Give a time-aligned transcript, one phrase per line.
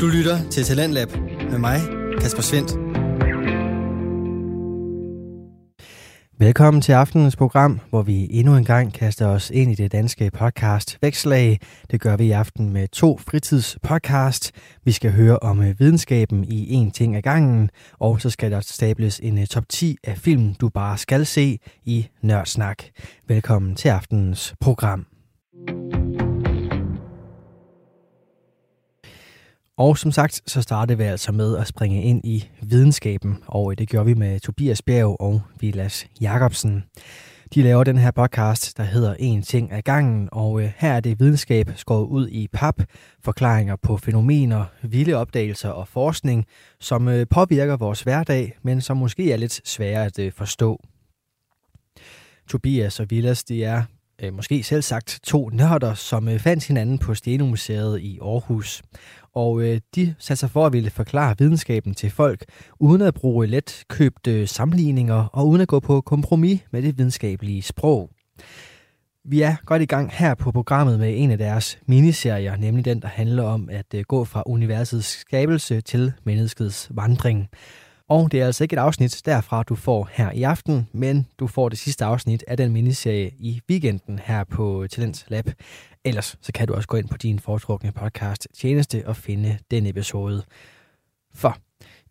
[0.00, 1.08] Du lytter til Talentlab
[1.50, 1.80] med mig,
[2.20, 2.70] Kasper Svendt.
[6.38, 10.30] Velkommen til aftenens program, hvor vi endnu en gang kaster os ind i det danske
[10.30, 11.60] podcast Vækslag.
[11.90, 14.52] Det gør vi i aften med to fritidspodcast.
[14.84, 18.60] Vi skal høre om øh, videnskaben i en ting ad gangen, og så skal der
[18.60, 22.82] stables en øh, top 10 af film, du bare skal se i Nørdsnak.
[23.28, 25.06] Velkommen til aftenens program.
[29.78, 33.78] Og som sagt, så startede vi altså med at springe ind i videnskaben, og øh,
[33.78, 36.84] det gjorde vi med Tobias Bjerg og Vilas Jacobsen.
[37.54, 41.00] De laver den her podcast, der hedder En ting ad gangen, og øh, her er
[41.00, 42.82] det videnskab skåret ud i pap,
[43.24, 46.46] forklaringer på fænomener, vilde opdagelser og forskning,
[46.80, 50.80] som øh, påvirker vores hverdag, men som måske er lidt svære at forstå.
[52.48, 53.82] Tobias og Vilas, de er
[54.22, 58.82] Øh, måske selv sagt to nørder, som øh, fandt hinanden på Stenomuseet i Aarhus
[59.36, 62.44] og øh, de satte sig for at ville forklare videnskaben til folk,
[62.80, 67.62] uden at bruge let købte sammenligninger og uden at gå på kompromis med det videnskabelige
[67.62, 68.10] sprog.
[69.24, 73.02] Vi er godt i gang her på programmet med en af deres miniserier, nemlig den,
[73.02, 77.48] der handler om at øh, gå fra universets skabelse til menneskets vandring.
[78.08, 81.46] Og det er altså ikke et afsnit derfra, du får her i aften, men du
[81.46, 85.50] får det sidste afsnit af den miniserie i weekenden her på Talents Lab.
[86.04, 89.86] Ellers så kan du også gå ind på din foretrukne podcast tjeneste og finde den
[89.86, 90.42] episode.
[91.34, 91.56] For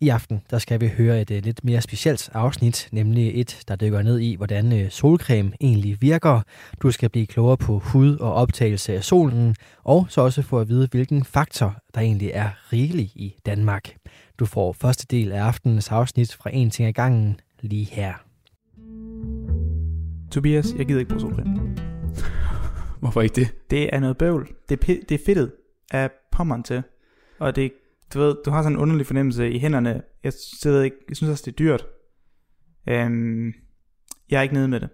[0.01, 3.75] i aften der skal vi høre et øh, lidt mere specielt afsnit, nemlig et, der
[3.75, 6.41] dykker ned i, hvordan øh, solcreme egentlig virker.
[6.81, 10.69] Du skal blive klogere på hud og optagelse af solen, og så også få at
[10.69, 13.95] vide, hvilken faktor der egentlig er rigelig i Danmark.
[14.39, 18.14] Du får første del af aftenens afsnit fra En ting ad gangen lige her.
[20.31, 21.75] Tobias, jeg gider ikke bruge solcreme.
[23.02, 23.56] Hvorfor ikke det?
[23.69, 24.47] Det er noget bøvl.
[24.69, 25.52] Det er, det er fedtet
[25.91, 26.83] af pommeren til.
[27.39, 27.72] Og det,
[28.13, 30.02] du ved, du har sådan en underlig fornemmelse i hænderne.
[30.23, 31.86] Jeg, sidder ikke, jeg synes også, det er dyrt.
[32.89, 33.53] Øhm,
[34.29, 34.90] jeg er ikke nede med det.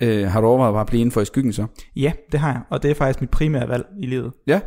[0.00, 1.66] Øh, har du overvejet bare at blive inden for i skyggen så?
[1.96, 2.62] Ja, det har jeg.
[2.70, 4.32] Og det er faktisk mit primære valg i livet.
[4.46, 4.60] Ja.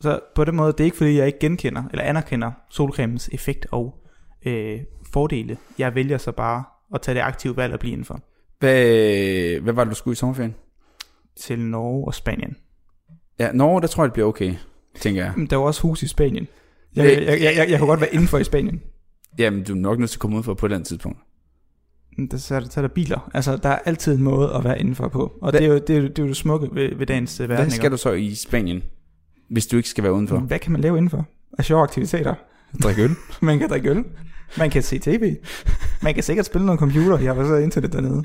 [0.00, 3.66] Så på den måde, det er ikke fordi, jeg ikke genkender eller anerkender solcremens effekt
[3.70, 3.94] og
[4.46, 4.80] øh,
[5.12, 5.56] fordele.
[5.78, 8.20] Jeg vælger så bare at tage det aktive valg og blive indenfor.
[8.58, 10.54] Hvad, hvad var det, du skulle i sommerferien?
[11.36, 12.56] Til Norge og Spanien.
[13.38, 14.54] Ja, Norge, der tror jeg, det bliver okay,
[15.00, 15.32] tænker jeg.
[15.36, 16.48] Men der var også hus i Spanien.
[16.96, 18.82] Jeg, jeg, jeg, jeg, jeg, jeg kunne godt være indenfor i Spanien.
[19.38, 21.18] Jamen, du er nok nødt til at komme ud for på et andet tidspunkt.
[22.30, 23.30] Der, så, er der, så er der biler.
[23.34, 25.32] Altså, der er altid en måde at være indenfor på.
[25.42, 27.56] Og det er jo det, er, det, er jo det smukke ved, ved dagens verden.
[27.56, 28.82] Hvad skal du så i Spanien,
[29.50, 30.38] hvis du ikke skal være udenfor?
[30.38, 31.26] Hvad kan man lave indenfor?
[31.58, 32.34] Af sjove aktiviteter.
[32.82, 33.10] Drikke øl.
[33.42, 34.04] man kan drikke øl.
[34.58, 35.36] Man kan se tv.
[36.02, 37.18] Man kan sikkert spille noget computer.
[37.18, 38.22] Jeg var så internet dernede.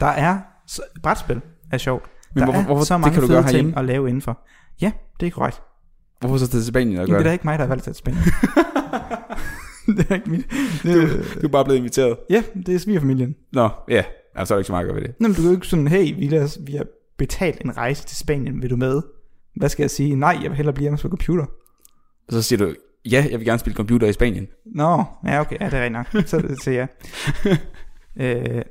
[0.00, 0.38] Der er
[1.02, 1.40] brætspil
[1.72, 2.04] er sjovt.
[2.34, 3.78] Men der hvorfor, er så mange det kan du fede gøre ting herhjemme?
[3.78, 4.38] at lave indenfor.
[4.80, 5.62] Ja, det er korrekt.
[6.20, 7.32] Hvorfor så til Spanien og gøre det er da det?
[7.34, 8.18] ikke mig, der har valgt til spænde.
[9.96, 10.46] det er ikke mit.
[10.82, 12.16] Det Du, er, du er bare blevet inviteret.
[12.30, 13.34] ja, det er svigerfamilien.
[13.52, 14.04] Nå, ja.
[14.34, 15.14] Altså, så er der ikke så meget at gøre ved det.
[15.20, 16.84] Nå, men du kan jo ikke sådan, hey, vi, lader, vi har
[17.18, 19.02] betalt en rejse til Spanien, vil du med?
[19.56, 20.16] Hvad skal jeg sige?
[20.16, 21.44] Nej, jeg vil hellere blive hjemme og spille computer.
[22.28, 22.74] Og så siger du,
[23.10, 24.46] ja, jeg vil gerne spille computer i Spanien.
[24.74, 26.26] Nå, ja okay, ja, det er rigtigt nok.
[26.28, 26.88] Så siger jeg.
[28.56, 28.62] øh,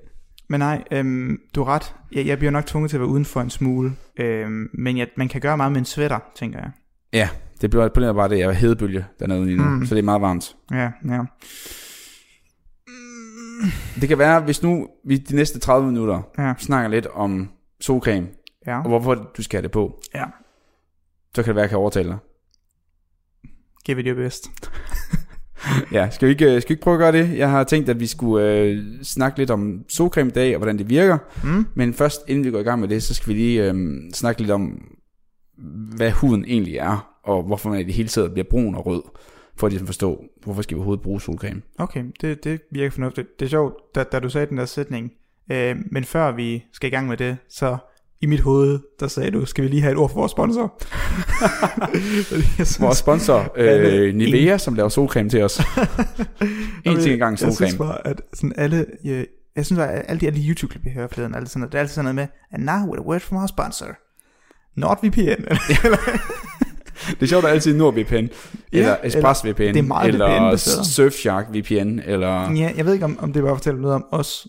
[0.49, 1.95] men nej, øhm, du har ret.
[2.11, 3.91] Jeg, jeg bliver nok tvunget til at være uden for en smule.
[4.19, 6.71] Øhm, men jeg, man kan gøre meget med en sweater, tænker jeg.
[7.13, 7.29] Ja,
[7.61, 9.69] det bliver på den bare det, jeg er hedebølge dernede lige nu, Mm.
[9.71, 9.85] mm.
[9.85, 10.55] så det er meget varmt.
[10.71, 11.21] Ja, ja.
[14.01, 17.49] Det kan være, hvis nu vi de næste 30 minutter Ja, snakker lidt om
[17.81, 18.27] solcreme,
[18.67, 18.77] ja.
[18.77, 20.25] og hvorfor du skal have det på, Ja.
[21.35, 22.17] Så kan det være, at jeg kan overtale dig.
[23.85, 24.49] Give it your best.
[25.91, 27.37] Ja, skal vi, ikke, øh, skal vi ikke prøve at gøre det?
[27.37, 30.77] Jeg har tænkt, at vi skulle øh, snakke lidt om solcreme i dag, og hvordan
[30.77, 31.17] det virker.
[31.43, 31.65] Mm?
[31.75, 33.75] Men først, inden vi går i gang med det, så skal vi lige øh,
[34.13, 34.81] snakke lidt om,
[35.95, 39.03] hvad huden egentlig er, og hvorfor man i det hele taget bliver brun og rød,
[39.57, 41.61] for at ligesom forstå, hvorfor skal vi overhovedet bruge solcreme.
[41.77, 43.39] Okay, det, det virker fornuftigt.
[43.39, 45.11] Det er sjovt, da, da du sagde den der sætning.
[45.51, 47.77] Øh, men før vi skal i gang med det, så
[48.21, 50.73] i mit hoved, der sagde du, skal vi lige have et ord for vores sponsor?
[52.23, 55.59] Synes- Vores sponsor, øh, Nivea, som laver solcreme til os.
[56.85, 57.77] en ting engang Jeg synes solcreme.
[57.77, 59.25] bare, at sådan alle, jeg,
[59.55, 61.77] jeg synes at alle de, alle de YouTube-klip, jeg hører forleden, alle sådan noget, det
[61.77, 63.85] er altid sådan noget med, and now with a word from our sponsor.
[64.75, 65.43] NordVPN.
[67.09, 68.27] Det er sjovt, at altid NordVPN, Ja,
[68.71, 70.85] eller ExpressVPN, det er meget eller VPN-baseret.
[70.85, 72.51] Surfshark VPN, eller...
[72.51, 74.47] ja, jeg ved ikke, om, om det bare fortæller noget om os.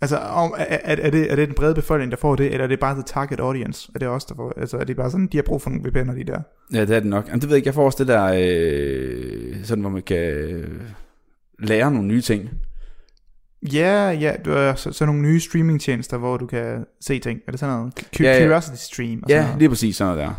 [0.00, 2.68] Altså, om, er, er, det, er det den brede befolkning, der får det, eller er
[2.68, 3.90] det bare the target audience?
[3.94, 5.88] Er det os, der får Altså, er det bare sådan, de har brug for nogle
[5.90, 6.40] VPN'er, de der?
[6.72, 7.26] Ja, det er det nok.
[7.26, 10.16] Jamen, det ved jeg ikke, jeg får også det der, øh, sådan hvor man kan
[10.18, 10.80] øh,
[11.58, 12.50] lære nogle nye ting.
[13.72, 17.40] Ja, ja, du har så, så nogle nye streamingtjenester, hvor du kan se ting.
[17.46, 17.92] Er det sådan noget?
[18.00, 18.46] Cu- Ja, ja.
[18.46, 19.58] Curiosity Stream og sådan Ja, noget.
[19.58, 20.34] lige præcis sådan noget der.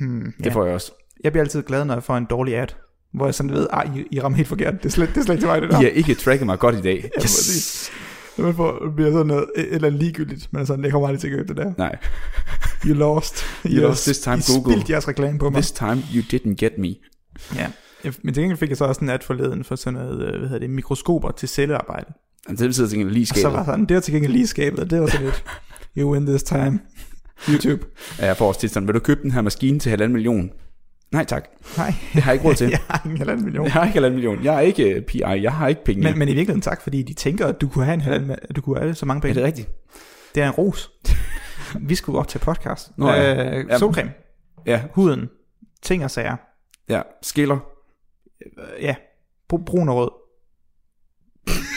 [0.00, 0.50] Hmm, Det ja.
[0.54, 0.92] får jeg også.
[1.24, 2.66] Jeg bliver altid glad, når jeg får en dårlig ad.
[3.14, 4.74] Hvor jeg sådan ved, ej, I, I rammer helt forkert.
[4.82, 5.80] Det er slet, det er slet ikke til mig, det der.
[5.80, 7.10] I har ikke tracket mig godt i dag.
[7.16, 7.90] Ja, præcis.
[8.38, 11.28] Når man får, bliver sådan noget, et eller ligegyldigt, men sådan, jeg kommer aldrig til
[11.28, 11.72] at købe det der.
[11.78, 11.96] Nej.
[12.86, 13.44] You lost.
[13.66, 14.72] You lost this time, I Google.
[14.72, 15.62] spildte jeres reklame på mig.
[15.62, 16.94] This time you didn't get me.
[17.56, 17.66] Ja.
[18.22, 20.48] Men til gengæld fik jeg så også en ad forleden for sådan noget, øh, hvad
[20.48, 22.06] hedder det, mikroskoper til cellearbejde.
[22.48, 23.66] Altså, det betyder til gengæld lige Og så var skabet.
[23.66, 25.44] sådan, det var til gengæld lige skabet, og det var sådan lidt,
[25.98, 26.80] you win this time.
[27.50, 27.84] YouTube.
[28.18, 30.50] Ja, jeg får også tit sådan, vil du købe den her maskine til halvanden million?
[31.12, 31.94] Nej tak, Nej.
[32.14, 32.70] det har jeg ikke råd til.
[32.70, 33.64] jeg har ingen halvanden million.
[33.64, 34.44] Jeg har ikke halvanden million.
[34.44, 36.02] Jeg er ikke øh, PI, jeg har ikke penge.
[36.02, 38.56] Men, men i virkeligheden tak, fordi de tænker, at du kunne have en halvanden, at
[38.56, 39.34] du kunne have så mange er penge.
[39.34, 39.68] det rigtigt?
[40.34, 40.90] Det er en ros.
[41.88, 42.98] Vi skulle op til podcast.
[42.98, 43.58] Nå ja.
[43.58, 43.78] Øh, Ja.
[43.78, 44.12] solcreme,
[44.66, 45.28] Ja, huden,
[45.82, 46.36] ting og sager.
[46.88, 47.02] ja.
[47.22, 47.58] Skiller.
[48.80, 48.94] Ja,
[49.52, 50.10] Br- brun og rød.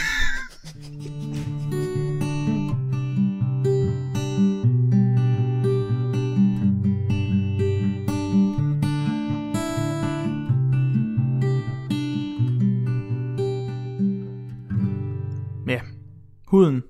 [16.48, 16.84] huden.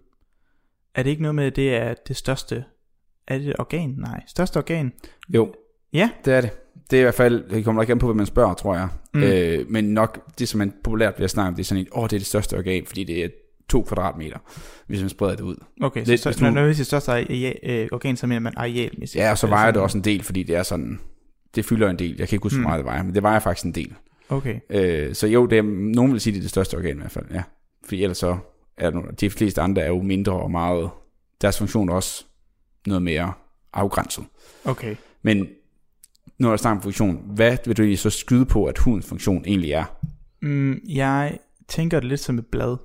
[0.95, 2.63] Er det ikke noget med, at det er det største...
[3.27, 3.89] Er det et organ?
[3.97, 4.91] Nej, største organ.
[5.29, 5.53] Jo,
[5.93, 6.49] Ja, det er det.
[6.91, 8.87] Det er i hvert fald, det kommer nok an på, hvad man spørger, tror jeg.
[9.13, 9.23] Mm.
[9.23, 12.03] Øh, men nok, det som man populært bliver snakket om, det er sådan et, åh,
[12.03, 13.29] det er det største organ, fordi det er
[13.69, 14.37] to kvadratmeter,
[14.87, 15.55] hvis man spreder det ud.
[15.81, 16.05] okay.
[16.05, 19.21] Lidt, så, så du- når vi siger største areal, øh, organ, så mener man arealmæssigt.
[19.23, 20.99] Ja, og så Er det vejer det også en del, fordi det er sådan,
[21.55, 22.15] det fylder en del.
[22.19, 22.69] Jeg kan ikke huske, hvor Mm.
[22.69, 23.93] meget det vejer, men det vejer faktisk en del.
[24.29, 24.59] Okay.
[24.69, 25.63] Øh, så jo, det er,
[25.95, 27.43] nogen vil sige, det er det største organ i hvert fald, ja.
[27.85, 28.37] Fordi ellers så
[28.77, 30.89] er de fleste andre er jo mindre og meget,
[31.41, 32.25] deres funktion er også
[32.87, 33.33] noget mere
[33.73, 34.25] afgrænset.
[34.65, 34.95] Okay.
[35.21, 35.47] Men
[36.39, 39.71] når jeg snakker om funktion, hvad vil du så skyde på, at hudens funktion egentlig
[39.71, 39.85] er?
[40.41, 42.77] Mm, jeg tænker det lidt som et blad,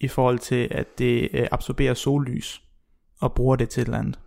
[0.00, 2.62] i forhold til, at det øh, absorberer sollys,
[3.20, 4.18] og bruger det til et eller andet.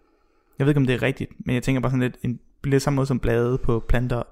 [0.59, 2.83] Jeg ved ikke, om det er rigtigt, men jeg tænker bare sådan lidt, en, lidt
[2.83, 4.23] samme måde som blade på planter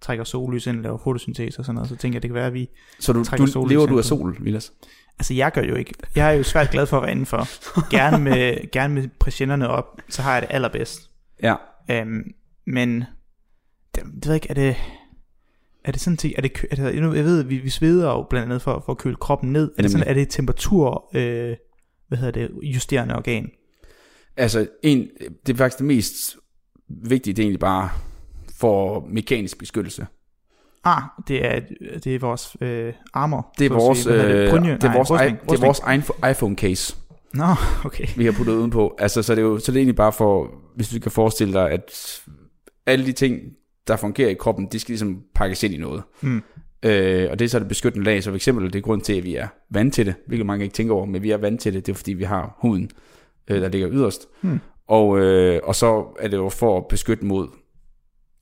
[0.00, 2.54] trækker sollys ind laver fotosyntese og sådan noget, så tænker jeg, det kan være, at
[2.54, 2.68] vi...
[2.98, 3.24] Så du,
[3.54, 4.72] du lever du af sol, Vilas?
[5.18, 5.94] Altså, jeg gør jo ikke.
[6.14, 7.48] Jeg er jo svært glad for at være indenfor.
[7.96, 11.10] Gerne med, gerne med præsiennerne op, så har jeg det allerbedst.
[11.42, 11.54] Ja.
[11.90, 12.22] Øhm,
[12.66, 13.04] men,
[13.94, 14.76] det, det ved jeg ikke, er det...
[15.84, 18.44] Er det sådan ting, er det, er det, jeg ved, vi, vi sveder jo blandt
[18.44, 19.72] andet for, for at køle kroppen ned.
[19.78, 21.56] Er det, sådan, er det et temperatur, øh,
[22.08, 23.50] hvad hedder det, justerende organ?
[24.36, 25.08] Altså, en,
[25.46, 26.36] det er faktisk det mest
[26.88, 27.90] vigtige, det er egentlig bare
[28.60, 30.06] for mekanisk beskyttelse.
[30.84, 31.60] Ah, det er,
[32.04, 33.54] det er vores øh, armor.
[33.58, 34.14] Det er vores, sige.
[34.14, 34.72] Øh, Brynje?
[34.72, 36.96] det er Nej, vores, rustning, i, det er vores egen iPhone case,
[37.34, 37.44] Nå,
[37.84, 38.06] okay.
[38.16, 38.96] vi har puttet udenpå.
[38.98, 41.52] Altså, så det er jo så det er egentlig bare for, hvis du kan forestille
[41.52, 42.20] dig, at
[42.86, 43.40] alle de ting,
[43.88, 46.02] der fungerer i kroppen, de skal ligesom pakkes ind i noget.
[46.20, 46.42] Mm.
[46.82, 49.12] Øh, og det er så det beskyttende lag, så for eksempel det er grund til,
[49.12, 51.60] at vi er vant til det, hvilket mange ikke tænker over, men vi er vant
[51.60, 52.90] til det, det er fordi, vi har huden,
[53.50, 54.26] øh, der ligger yderst.
[54.40, 54.60] Hmm.
[54.88, 57.48] Og, øh, og så er det jo for at beskytte mod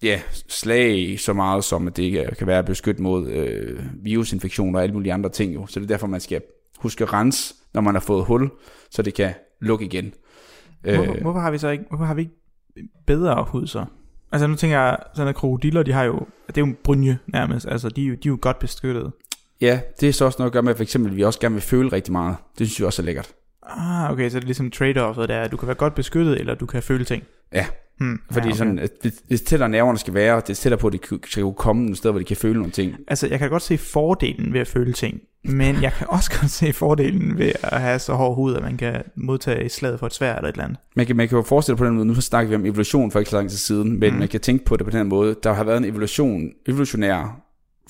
[0.02, 4.82] ja, slag så meget som, at det kan være at beskytte mod øh, virusinfektioner og
[4.82, 5.66] alle mulige andre ting jo.
[5.66, 6.42] Så det er derfor, man skal
[6.78, 8.50] huske at rense, når man har fået hul,
[8.90, 10.12] så det kan lukke igen.
[10.82, 12.34] Hvorfor, Øh, hvorfor, har vi så ikke, hvorfor har vi ikke
[13.06, 13.84] bedre hud så?
[14.32, 17.18] Altså nu tænker jeg, sådan at krokodiller, de har jo, det er jo en brynje
[17.26, 19.12] nærmest, altså de er jo, de er jo godt beskyttet.
[19.60, 21.54] ja, det er så også noget at gøre med, for eksempel, at vi også gerne
[21.54, 22.36] vil føle rigtig meget.
[22.58, 23.34] Det synes jeg også er lækkert.
[23.62, 26.54] Ah, okay, så det er ligesom trade-offet der, at du kan være godt beskyttet, eller
[26.54, 27.22] du kan føle ting.
[27.52, 27.66] Ja.
[28.00, 30.86] Hmm, Fordi ja, ja, sådan, at det, det tættere nerverne skal være, det tættere på,
[30.86, 32.94] at de kan- skal kunne komme et sted, hvor de kan føle nogle ting.
[33.08, 36.50] Altså, jeg kan godt se fordelen ved at føle ting, men jeg kan også godt
[36.50, 40.06] se fordelen ved at have så hård hud, at man kan modtage et slag for
[40.06, 40.78] et svær eller et eller andet.
[40.96, 43.18] Man kan, man kan jo forestille på den måde, nu snakker vi om evolution for
[43.18, 44.18] ikke så lang tid siden, men Mm.
[44.18, 47.40] man kan tænke på det på den måde, der har været en evolution, evolutionær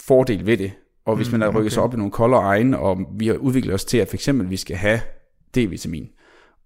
[0.01, 0.73] fordel ved det,
[1.07, 1.75] og hvis Mm, mm, man har rykket okay.
[1.75, 4.51] sig op i nogle koldere egne, og vi har udviklet os til, at for eksempel
[4.51, 5.01] vi skal have
[5.57, 6.15] D-vitamin,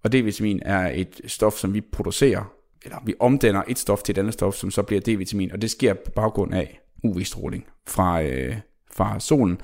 [0.03, 2.51] og D-vitamin er et stof, som vi producerer,
[2.83, 5.71] eller vi omdanner et stof til et andet stof, som så bliver D-vitamin, og det
[5.71, 8.55] sker på baggrund af UV-stråling fra, øh,
[8.93, 9.61] fra solen,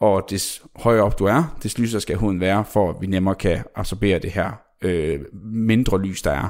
[0.00, 3.34] og des højere op du er, des lysere skal huden være, for at vi nemmere
[3.34, 4.50] kan absorbere det her
[4.82, 5.20] øh,
[5.52, 6.48] mindre lys, der er.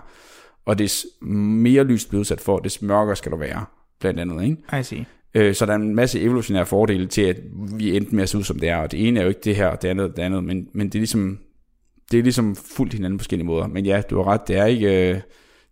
[0.64, 3.64] Og des mere lys du bliver udsat for, des mørkere skal du være,
[4.00, 4.44] blandt andet.
[4.44, 4.80] Ikke?
[4.80, 5.06] I see.
[5.34, 7.36] Øh, så der er en masse evolutionære fordele til, at
[7.76, 8.76] vi endte med at se ud, som det er.
[8.76, 10.86] Og det ene er jo ikke det her, og det andet det andet, men, men
[10.86, 11.38] det er ligesom
[12.10, 13.66] det er ligesom fuldt hinanden på forskellige måder.
[13.66, 15.20] Men ja, du har ret, det er ikke, øh,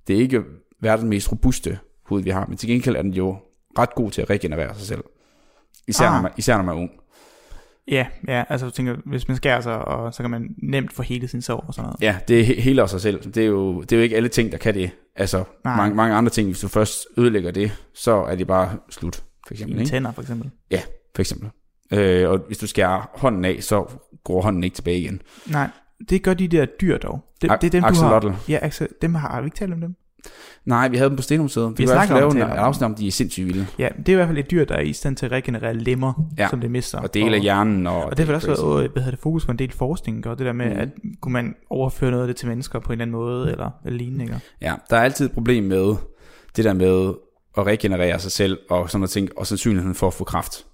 [0.09, 0.43] det er ikke
[0.81, 3.37] verdens mest robuste hud, vi har, men til gengæld er den jo
[3.79, 5.05] ret god til at regenerere sig selv.
[5.89, 6.15] Især, Ah.
[6.15, 6.91] når man, især når man er ung.
[7.89, 11.03] Ja, ja, altså jeg tænker, hvis man skærer sig, og så kan man nemt få
[11.03, 12.03] hele sin sår og sådan noget.
[12.03, 13.23] Ja, det er he- hele af sig selv.
[13.33, 14.91] Det er, jo, det er jo ikke alle ting, der kan det.
[15.17, 15.77] Altså, Nej.
[15.77, 19.55] mange, mange andre ting, hvis du først ødelægger det, så er det bare slut, for
[19.55, 19.79] eksempel.
[19.79, 19.91] Ikke?
[19.91, 20.51] tænder for eksempel.
[21.15, 21.51] For eksempel.
[21.93, 23.87] Øh, og hvis du skærer hånden af, så
[24.25, 25.23] går hånden ikke tilbage igen.
[25.47, 25.69] Nej,
[26.09, 27.25] det gør de der dyr dog.
[27.43, 28.29] Det, A- det er dem, du axolotl.
[28.29, 28.41] har.
[28.49, 29.95] Ja, Axel, dem har, har vi ikke talt om dem?
[30.65, 31.69] Nej, vi havde dem på Stenmuseet.
[31.79, 33.67] Vi, Vi snakker lave om det, afsnit om, de er sindssygt vilde.
[33.79, 35.75] Ja, det er i hvert fald et dyr, der er i stand til at regenerere
[35.75, 36.99] lemmer, Ja, som det mister.
[37.01, 37.87] Og dele af hjernen.
[37.87, 39.73] Og, Og det har vel også været, øh, hvad hedder det, fokus på en del
[39.73, 40.79] forskning, og det der med, mm.
[40.81, 40.89] at
[41.21, 43.99] kunne man overføre noget af det til mennesker på en eller anden måde, eller, eller
[43.99, 44.41] lignende, ikke?
[44.61, 45.95] Ja, der er altid et problem med
[46.57, 47.15] det der med
[47.59, 50.67] at regenerere sig selv og sådan noget ting, og sandsynligheden for at få kraft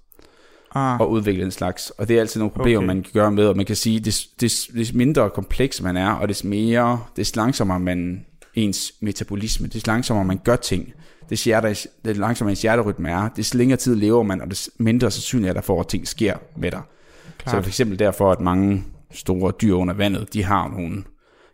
[0.75, 1.89] Ah, og udvikle den slags.
[1.89, 2.87] Og det er altid nogle problemer, Okay.
[2.87, 4.27] man kan gøre med, og man kan sige, des,
[4.75, 8.25] des mindre kompleks man er, og des mere, des langsommere man
[8.55, 10.93] ens metabolisme, des langsommere man gør ting,
[11.29, 11.67] des, hjerte,
[12.05, 15.53] des langsommere ens hjerterytme er, des længere tid lever man, og des mindre sandsynligt er
[15.53, 16.81] der for, at ting sker med dig.
[17.27, 17.63] Så klart.
[17.63, 21.03] for eksempel derfor, at mange store dyr under vandet, de har nogle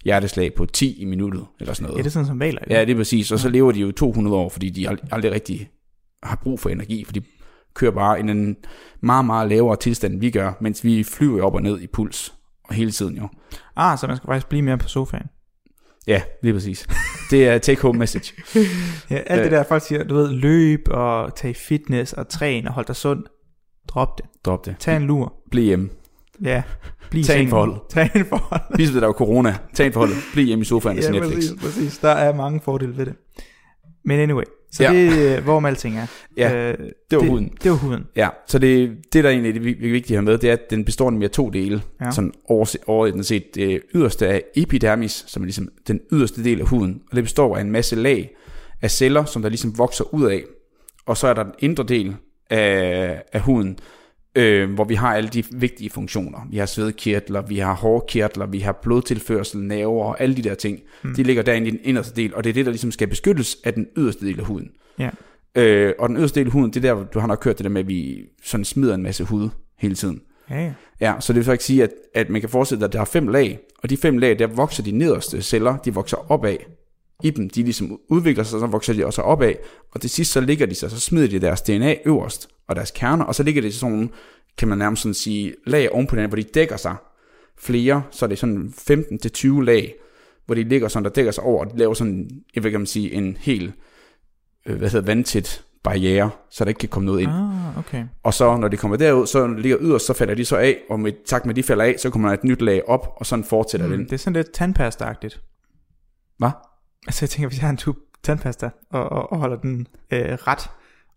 [0.03, 1.97] hjerteslag på 10 i minuttet, eller sådan noget.
[1.97, 2.59] Ja, det er sådan som valer.
[2.69, 3.31] Ja, det er præcis.
[3.31, 5.69] Og så lever de jo 200 år, fordi de ald- aldrig rigtig
[6.23, 7.21] har brug for energi, for de
[7.77, 8.55] kører bare i en
[9.01, 12.33] meget, meget lavere tilstand, end vi gør, mens vi flyver op og ned i puls,
[12.63, 13.29] og hele tiden jo.
[13.75, 15.25] Ah, så man skal faktisk blive mere på sofaen.
[16.07, 16.87] Ja, lige præcis.
[17.31, 18.33] Det er take home message.
[19.09, 19.43] Ja, alt Øh.
[19.43, 22.95] det der, folk siger, du ved, løb og tage fitness og træne og hold dig
[22.95, 23.23] sund.
[23.87, 24.25] Drop det.
[24.45, 24.75] Drop det.
[24.79, 25.33] Tag en lur.
[25.51, 25.89] Bliv hjemme.
[26.43, 26.63] Ja,
[27.09, 27.75] bliv Tag en forhold.
[27.89, 28.61] Tag en forhold.
[28.75, 29.57] Ligesom det der var corona.
[29.73, 30.33] Tag en forhold.
[30.33, 31.35] Bliv hjemme i sofaen og ja, Netflix.
[31.35, 31.97] præcis, præcis.
[31.97, 33.15] Der er mange fordele ved det.
[34.05, 34.93] Men anyway, så Ja.
[34.93, 36.07] det er, hvor alting er.
[36.37, 36.77] Ja, øh,
[37.11, 37.51] det var huden.
[37.63, 38.05] Det var huden.
[38.15, 40.49] Ja, så det, det der egentlig er det vi- vi- vigtige at have med, det
[40.49, 41.81] er, at den består nemlig af to dele.
[42.01, 42.11] Ja.
[42.11, 43.55] Sådan overse- overordnet set.
[43.55, 47.01] Det yderste er epidermis, som er ligesom den yderste del af huden.
[47.11, 48.35] Og det består af en masse lag
[48.81, 50.43] af celler, som der ligesom vokser ud af.
[51.05, 52.15] Og så er der den indre del
[52.49, 53.79] af, af huden,
[54.37, 56.47] øh, hvor vi har alle de vigtige funktioner.
[56.49, 60.79] Vi har svedkirtler, vi har hårkirtler, vi har blodtilførsel, nerver og alle de der ting.
[61.03, 61.15] Mm.
[61.15, 63.57] De ligger derinde i den inderste del, og det er det, der ligesom skal beskyttes
[63.63, 64.69] af den yderste del af huden.
[64.99, 65.09] Ja.
[65.55, 67.63] Øh, og den yderste del af huden, det er der, du har nok hørt det
[67.63, 70.21] der med, at vi sådan smider en masse hud hele tiden.
[70.49, 70.73] Ja, ja.
[71.01, 73.05] Ja, så det vil ikke sige, at, at man kan forestille sig, at der er
[73.05, 76.57] fem lag, og de fem lag, der vokser de nederste celler, de vokser opad
[77.23, 77.49] i dem.
[77.49, 79.53] De ligesom udvikler sig, så vokser de også opad,
[79.91, 82.91] og til sidst så ligger de sig, så smider de deres DNA øverst, og deres
[82.91, 84.09] kerner, og så ligger det sådan nogle,
[84.57, 86.95] kan man nærmest sådan sige, lag oven på hinanden, hvor de dækker sig
[87.57, 89.93] flere, så er det sådan 15-20 lag,
[90.45, 92.79] hvor de ligger sådan, der dækker sig over, og de laver sådan, jeg vil kan
[92.79, 93.73] man sige, en helt,
[94.65, 97.31] øh, hvad hedder vandtæt barriere, så der ikke kan komme noget ind.
[97.31, 98.05] Ah, okay.
[98.23, 100.57] Og så når de kommer derud, så når de ligger yderst, så falder de så
[100.57, 103.13] af, og med takt med de falder af, så kommer der et nyt lag op,
[103.15, 103.91] og sådan fortsætter mm.
[103.91, 104.05] Mm, den.
[104.05, 105.41] det er sådan lidt tandpasta-agtigt.
[106.37, 106.49] Hvad?
[107.07, 110.19] Altså jeg tænker, hvis jeg har en tube tandpasta, og, og, og holder den øh,
[110.21, 110.69] ret,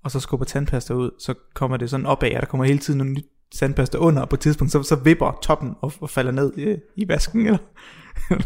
[0.04, 2.98] og så skubber tandpasta ud, så kommer det sådan opad, og der kommer hele tiden
[2.98, 3.26] noget nyt
[3.58, 6.76] tandpasta under, og på et tidspunkt, så, så vipper toppen og, og falder ned i,
[6.96, 7.58] i vasken, eller?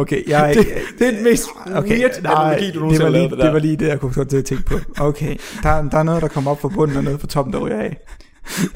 [0.00, 0.74] okay, jeg er ikke...
[0.98, 3.30] det er den mest Okay, weird nej, analogi, du det nogensinde var, har lige, lavet,
[3.30, 3.44] det der.
[3.44, 4.78] det var lige det, jeg kunne godt til at tænke på.
[5.00, 7.60] Okay, der, der er noget, der kommer op fra bunden, og noget fra toppen, der
[7.60, 7.96] ryger af.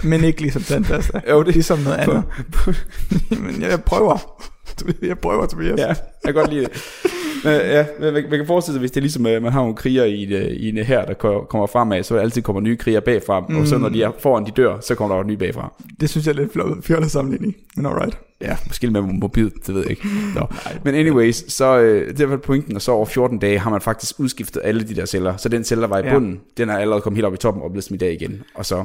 [0.02, 1.20] Men ikke ligesom tandpasta.
[1.30, 2.24] Jo, det- ligesom noget andet.
[3.44, 4.38] Men jeg prøver.
[5.02, 5.78] Jeg prøver, Tobias.
[5.78, 6.82] Ja, jeg kan godt lide det.
[7.44, 9.60] Men, ja, men man, man kan forestille sig, hvis det er ligesom, at man har
[9.60, 12.60] nogle kriger i, et, øh, i en her, der ko- kommer fremad, så altid kommer
[12.62, 13.56] nye kriger bagfra, mm.
[13.56, 15.72] og så når de er foran, de dør, så kommer der nye bagfra.
[16.00, 17.56] Det synes jeg er lidt flot- fjollet sammenligning.
[17.76, 18.18] Men alright.
[18.40, 20.02] Ja, måske lidt mere mobilt, det ved jeg ikke.
[20.34, 20.46] Nå.
[20.84, 23.70] Men anyways, så øh, det er i fald pointen, og så over 14 dage har
[23.70, 25.36] man faktisk udskiftet alle de der celler.
[25.36, 26.12] Så den celle, der var i Ja.
[26.14, 28.42] bunden, den er allerede kommet helt op i toppen og blevet smidt af igen.
[28.54, 28.84] Og så,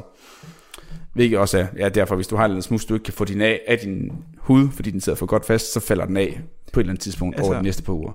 [1.17, 3.41] hvilket også er, ja, derfor hvis du har en smus, du ikke kan få din
[3.41, 6.41] af, af din hud, fordi den sidder for godt fast, så falder den af
[6.73, 8.11] på et eller andet tidspunkt altså, over de næste par uger.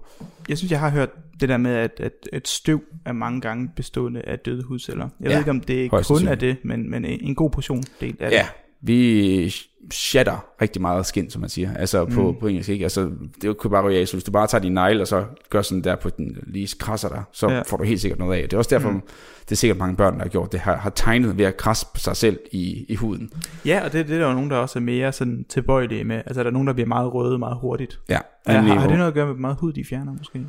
[0.48, 1.08] Jeg synes, jeg har hørt
[1.40, 5.08] det der med, at, at, at støv er mange gange bestående af døde hudceller.
[5.20, 8.16] Jeg Ja, ved ikke, om det kun er det, men, men en god portion del
[8.20, 8.38] af det.
[8.82, 9.54] Vi
[9.90, 11.74] shatter rigtig meget skin, som man siger.
[11.76, 12.38] Altså på, mm.
[12.40, 12.84] på engelsk, ikke?
[12.84, 13.00] Altså,
[13.34, 15.84] det er jo bare så hvis du bare tager din negl, og så gør sådan
[15.84, 17.62] der på den, lige krasser der, så ja.
[17.66, 18.42] Får du helt sikkert noget af.
[18.42, 19.02] Det er også derfor, mm.
[19.44, 21.86] det er sikkert mange børn, der har gjort det, har, har tegnet ved at krasse
[21.96, 23.30] sig selv i, i huden.
[23.64, 26.16] Ja, og det, det er der jo nogen, der også er mere sådan tilbøjelige med.
[26.16, 28.00] Altså, der er nogen, der bliver meget røde meget hurtigt.
[28.08, 30.46] Ja, Ja, har, har det noget at gøre med, meget hud de fjerner, måske?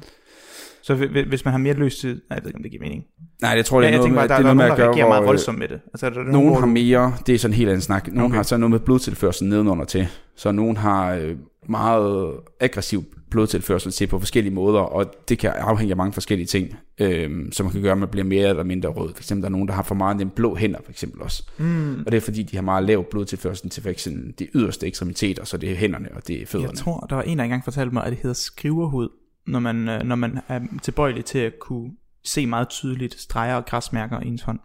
[0.84, 2.10] Så hvi- hvi- hvis man har mere til...
[2.10, 3.04] Nej, jeg ved ikke, om det giver mening.
[3.42, 4.70] Nej, det tror jeg, Ja, jeg noget tænker bare, der, det der er er noget
[4.70, 5.80] nogen, med der at reagerer meget voldsomt med det.
[5.94, 8.08] Altså, er der Nogen hvor har mere, det er sådan en helt anden snak.
[8.08, 8.36] Nogen Okay.
[8.36, 10.08] har så noget med blodtilførsel nedenunder til.
[10.36, 11.36] Så nogen har øh,
[11.70, 16.76] meget aggressiv blodtilførsel til på forskellige måder, og det kan afhænge af mange forskellige ting,
[17.02, 19.14] øh, som kan gøre, at man bliver mere eller mindre rød.
[19.14, 21.44] For eksempel der er nogen, der har for meget den blå hænder, for eksempel også.
[21.58, 24.88] Mm, Og det er fordi, de har meget lav blodtilførsel til for eksempel de yderste
[24.88, 26.70] ekstremiteter, så det er hænderne og det er fødderne.
[26.72, 29.10] jeg tror, der var en, der engang fortalte mig, at det hedder skriverhud,
[29.48, 31.92] når man, øh, når man er tilbøjelig til at kunne
[32.24, 34.60] se meget tydeligt streger og græsmærker i ens hånd.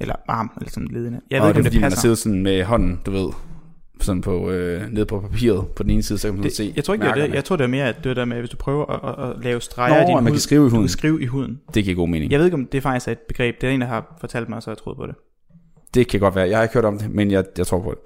[0.00, 1.20] Eller arm, eller sådan ledende.
[1.30, 2.00] Jeg og ved ikke, det om fordi, det man har passer.
[2.00, 3.32] siddet sådan med hånden, du ved,
[4.00, 6.72] sådan på, øh, nede på papiret på den ene side, så kan man Det, se
[6.76, 7.20] jeg tror ikke, det er det.
[7.20, 7.34] mærkerne.
[7.36, 9.30] Jeg tror, det er mere, at det er der med, at hvis du prøver at,
[9.38, 10.82] at, lave streger Nå, i din man hud, kan skrive i du huden.
[10.84, 11.60] kan skrive i huden.
[11.74, 12.32] Det giver god mening.
[12.32, 13.60] Jeg ved ikke, om det faktisk er et begreb.
[13.60, 15.14] Det er en, der har fortalt mig, så jeg troede på det.
[15.94, 16.48] Det kan godt være.
[16.48, 17.98] Jeg har ikke hørt om det, men jeg, jeg tror på det.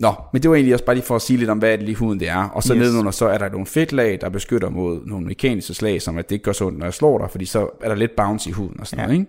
[0.00, 1.82] Nå, men det var egentlig også bare lige for at sige lidt om, hvad det
[1.82, 2.48] lige huden det er.
[2.48, 2.80] Og så Yes.
[2.80, 6.34] nedenunder, så er der nogle fedtlag, der beskytter mod nogle mekaniske slag, som at det
[6.34, 8.52] ikke gør så ondt, når jeg slår dig, fordi så er der lidt bounce i
[8.52, 9.06] huden og sådan Ja.
[9.06, 9.26] noget.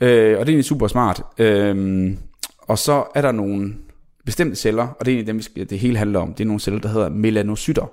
[0.00, 0.22] Ikke?
[0.30, 1.22] Øh, og det er egentlig super smart.
[1.38, 2.18] Øhm,
[2.62, 3.74] og så er der nogle
[4.26, 6.34] bestemte celler, og det er egentlig dem, vi skal- det hele handler om.
[6.34, 7.90] Det er nogle celler, der hedder melanocytter.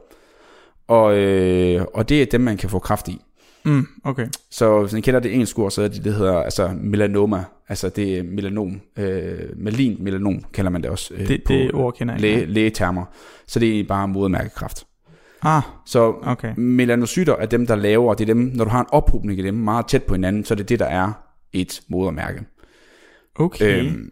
[0.88, 3.22] Og, øh, og det er dem, man kan få kraft i.
[3.66, 4.28] Mm, okay.
[4.52, 7.44] Så hvis man kender det engelske ord, så er det, det hedder altså melanoma.
[7.70, 8.82] Altså det er melanom.
[8.98, 11.14] Øh, malin melanom kalder man det også.
[11.14, 12.52] Øh, Det, det ord kender jeg læge, ikke.
[12.54, 13.06] lægetermer.
[13.48, 14.88] Så det er egentlig bare modermærkekræft.
[15.42, 16.54] Ah, Så okay.
[16.58, 19.54] melanocytter er dem, der laver, det er dem, når du har en ophobning af dem
[19.54, 21.12] meget tæt på hinanden, så er det det, der er
[21.54, 22.42] et modermærke.
[23.36, 23.86] Okay.
[23.86, 24.12] Øhm,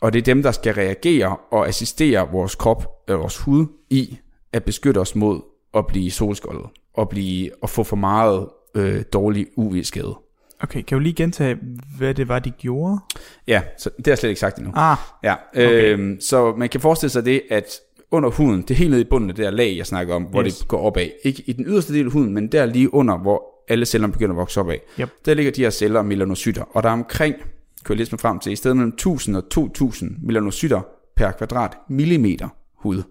[0.00, 4.18] og det er dem, der skal reagere og assistere vores krop, øh, vores hud, i
[4.52, 5.40] at beskytte os mod
[5.74, 10.18] at blive solskoldet, og, blive, og få for meget øh, dårlig UV-skade.
[10.60, 11.58] Okay, kan du lige gentage,
[11.98, 12.98] hvad det var, de gjorde?
[13.46, 14.72] Ja, så det har jeg slet ikke sagt endnu.
[14.76, 15.92] Ah, Ja, Okay.
[15.98, 17.64] øhm, så man kan forestille sig det, at
[18.10, 20.22] under huden, det er helt nede i bunden af det der lag, jeg snakker om,
[20.22, 20.58] hvor Yes.
[20.58, 21.08] det går opad.
[21.24, 24.32] Ikke i den yderste del af huden, men der lige under, hvor alle cellerne begynder
[24.32, 24.76] at vokse opad.
[25.00, 25.08] Yep.
[25.26, 27.44] Der ligger de her celler, melanocytter, og der er omkring, kan
[27.88, 30.80] jeg læse mig frem til, i stedet mellem 1000 og 2000 melanocytter
[31.16, 33.02] per kvadrat millimeter hud.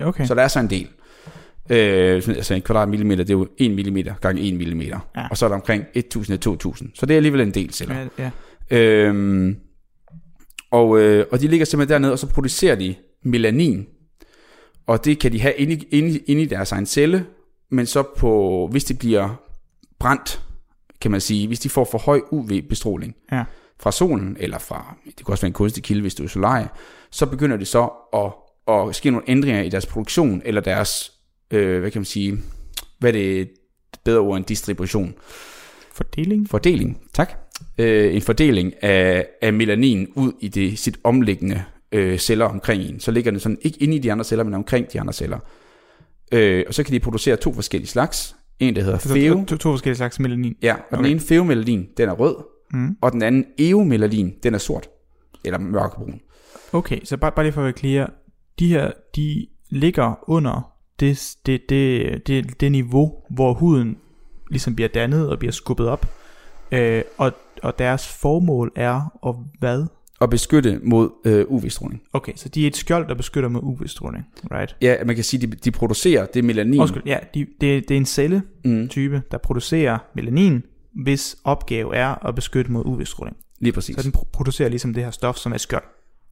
[0.00, 0.26] okay.
[0.26, 0.88] Så der er så en del.
[1.70, 5.08] Øh, altså en kvadrat millimeter, det er jo 1 millimeter gange 1 millimeter.
[5.16, 5.26] Ja.
[5.30, 6.90] Og så er der omkring 1000 til 2000.
[6.94, 8.06] Så det er alligevel en del celler.
[8.18, 8.30] Ja,
[8.70, 8.78] ja.
[8.78, 9.56] Øhm,
[10.70, 12.94] og, øh, og de ligger simpelthen dernede, og så producerer de
[13.24, 13.86] melanin.
[14.86, 17.26] Og det kan de have inde, i- inde, inde i deres egen celle,
[17.70, 19.40] men så på, hvis det bliver
[19.98, 20.42] brændt,
[21.00, 23.44] kan man sige, hvis de får for høj UV-bestråling Ja.
[23.80, 26.68] fra solen, eller fra, det kan også være en kunstig kilde, hvis du er solarie,
[27.10, 28.32] så begynder det så at,
[28.74, 31.12] at ske nogle ændringer i deres produktion, eller deres,
[31.50, 32.38] øh, hvad kan man sige,
[32.98, 33.50] hvad er det et
[34.04, 35.14] bedre ord end distribution?
[35.92, 36.50] Fordeling?
[36.50, 37.32] Fordeling, tak.
[37.78, 43.00] Øh, en fordeling af, af melanin ud i det sit omliggende øh, celler omkring en.
[43.00, 45.38] Så ligger den sådan ikke inde i de andre celler, men omkring de andre celler.
[46.32, 48.36] Øh, og så kan de producere to forskellige slags.
[48.58, 49.34] En, der hedder Altså, feo.
[49.34, 50.54] to, to, to forskellige slags melanin.
[50.62, 51.10] Ja, og den Okay.
[51.10, 52.36] ene feomelanin, den er rød,
[52.72, 52.96] Mm.
[53.00, 54.88] og den anden eomelanin, den er sort.
[55.44, 56.20] Eller mørkebrun.
[56.72, 58.12] Okay, så bare, bare lige for at være clear.
[58.58, 63.96] De her, de ligger under det, det, det, det, det niveau, hvor huden
[64.50, 66.06] ligesom bliver dannet og bliver skubbet op.
[66.72, 67.32] Øh, og,
[67.62, 69.84] og deres formål er at hvad?
[70.20, 72.02] Og beskytte mod øh, UV-stråling.
[72.12, 74.76] Okay, så de er et skjold, der beskytter mod UV-stråling, right?
[74.82, 76.80] Ja, man kan sige, de, de producerer det melanin.
[76.80, 80.62] Undskyld, ja, de, det, det er en celletype, Mm, der producerer melanin,
[81.04, 83.36] hvis opgave er at beskytte mod UV-stråling.
[83.60, 83.96] lige præcis.
[83.96, 85.84] Så den pro- producerer ligesom det her stof, som er skjold.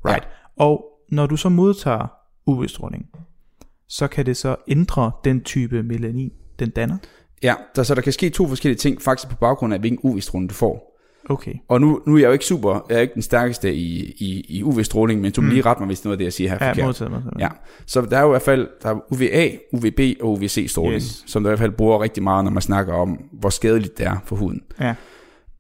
[0.07, 0.29] Right.
[0.57, 2.07] Og når du så modtager
[2.46, 3.07] UV-stråling,
[3.88, 6.97] så kan det så ændre den type melanin, den danner.
[7.42, 10.49] Ja, der, så der kan ske to forskellige ting, faktisk på baggrund af, hvilken UV-stråling
[10.51, 10.90] du får.
[11.31, 11.55] Okay.
[11.68, 14.44] Og nu, nu er jeg jo ikke super, jeg er ikke den stærkeste i, i,
[14.49, 15.51] i UV-stråling, men du må Mm.
[15.53, 16.85] lige rette mig, hvis det er noget af det, jeg siger her er Ja, forkert.
[16.85, 17.40] modtaget, modtaget.
[17.40, 17.49] Ja,
[17.87, 21.25] så der er jo i hvert fald der er UVA, UVB og UVC-stråling, yes.
[21.27, 24.07] som der i hvert fald bruger rigtig meget, når man snakker om, hvor skadeligt det
[24.07, 24.61] er for huden.
[24.81, 24.94] Ja.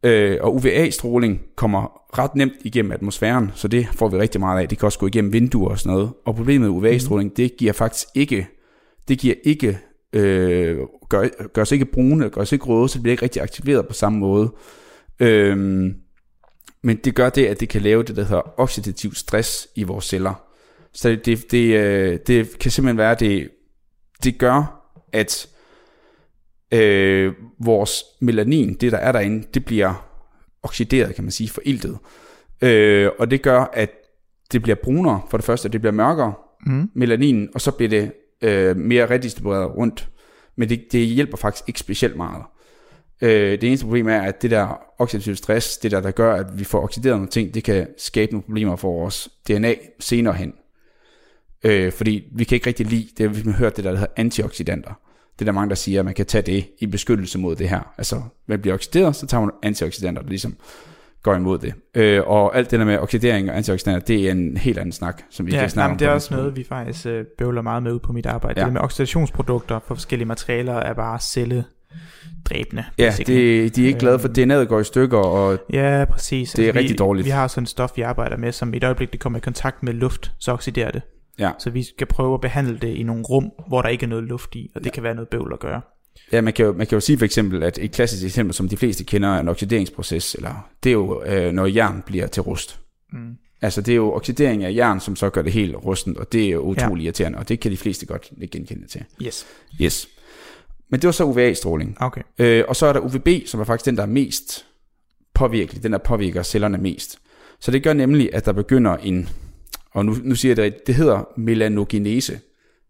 [0.04, 4.68] Øh, og UVA-stråling kommer ret nemt igennem atmosfæren, så det får vi rigtig meget af.
[4.68, 6.12] Det kan også gå igennem vinduer og sådan noget.
[6.26, 7.34] Og problemet med UVA-stråling, Mhm.
[7.36, 8.46] det giver faktisk ikke,
[9.08, 9.78] det giver ikke,
[10.12, 13.42] øh, gør, gør os ikke brune, gør os ikke røde, så det bliver ikke rigtig
[13.42, 14.52] aktiveret på samme måde.
[15.20, 15.94] Øhm,
[16.82, 20.04] men det gør det, at det kan lave det, der hedder oxidativ stress i vores
[20.04, 20.44] celler.
[20.94, 23.48] Så det, det, det, øh, det kan simpelthen være, at det,
[24.24, 25.48] det gør, at
[26.72, 30.08] øh, vores melanin, det der er derinde, det bliver
[30.62, 31.98] oxideret, kan man sige, foriltet.
[32.62, 33.90] Øh, og det gør, at
[34.52, 36.34] det bliver brunere, for det første, det bliver mørkere,
[36.66, 36.90] Mm.
[36.94, 40.08] melanin, og så bliver det øh, mere redistribueret rundt.
[40.56, 42.42] Men det, det hjælper faktisk ikke specielt meget.
[43.22, 46.58] Øh, det eneste problem er, at det der oxidativ stress, det der, der gør, at
[46.58, 50.52] vi får oxideret nogle ting, det kan skabe nogle problemer for vores DNA senere hen.
[51.64, 54.12] Øh, fordi vi kan ikke rigtig lide, det har vi hørt det der, der hedder
[54.16, 55.00] antioxidanter.
[55.38, 57.68] Det er der mange, der siger, at man kan tage det i beskyttelse mod det
[57.68, 57.80] her.
[57.98, 60.56] Altså, man bliver oxideret, så tager man antioxidanter, der ligesom
[61.22, 61.74] går imod det.
[61.94, 65.22] Øh, og alt det der med oxidering og antioxidanter, det er en helt anden snak,
[65.30, 65.98] som vi Ja, kan snakke jamen, om.
[65.98, 68.60] det er på også noget, vi faktisk øh, bøvler meget med ude på mit arbejde.
[68.60, 68.64] Ja.
[68.64, 72.84] Det med oxidationsprodukter for forskellige materialer er bare celledræbende.
[72.98, 73.62] Ja, basically.
[73.62, 76.52] det, de er ikke glade for, at DNA'et går i stykker, og Ja, præcis.
[76.52, 77.24] Det er vi, rigtig dårligt.
[77.24, 79.40] Vi har sådan et stof, vi arbejder med, som i et øjeblik, det kommer i
[79.40, 81.02] kontakt med luft, så oxiderer det.
[81.38, 84.08] Ja, Så vi skal prøve at behandle det i nogle rum, hvor der ikke er
[84.08, 85.80] noget luft i, og det kan være noget bøvl at gøre.
[86.32, 88.68] ja man, kan jo, man kan jo sige for eksempel, at et klassisk eksempel, som
[88.68, 92.42] de fleste kender, er en oxideringsproces, eller det er jo, øh, når jern bliver til
[92.42, 92.80] rust.
[93.12, 93.36] Mm.
[93.62, 96.44] Altså det er jo oxidering af jern, som så gør det helt rustent, og det
[96.44, 97.06] er jo utrolig ja.
[97.06, 99.04] irriterende, og det kan de fleste godt genkende til.
[99.22, 99.46] Yes.
[99.82, 100.08] Yes.
[100.90, 101.96] Men det var så UVA-stråling.
[102.00, 102.22] Okay.
[102.38, 104.66] Øh, og så er der UVB, som er faktisk den, der er mest
[105.34, 107.18] påvirkelig, den der påvirker cellerne mest.
[107.60, 109.28] Så det gør nemlig, at der begynder en,
[109.94, 112.40] Og nu, nu siger jeg det rigtigt, det hedder melanogenese.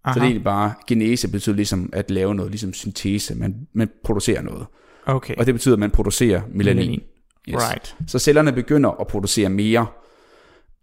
[0.04, 0.12] Aha.
[0.12, 3.90] Så det er egentlig bare, genese betyder ligesom at lave noget, ligesom syntese, man, man
[4.04, 4.66] producerer noget.
[5.06, 5.34] Okay.
[5.38, 6.76] Og det betyder, at man producerer melanin.
[6.76, 7.02] Melanin.
[7.48, 7.56] Yes.
[7.56, 7.96] Right.
[8.06, 9.86] Så cellerne begynder at producere mere,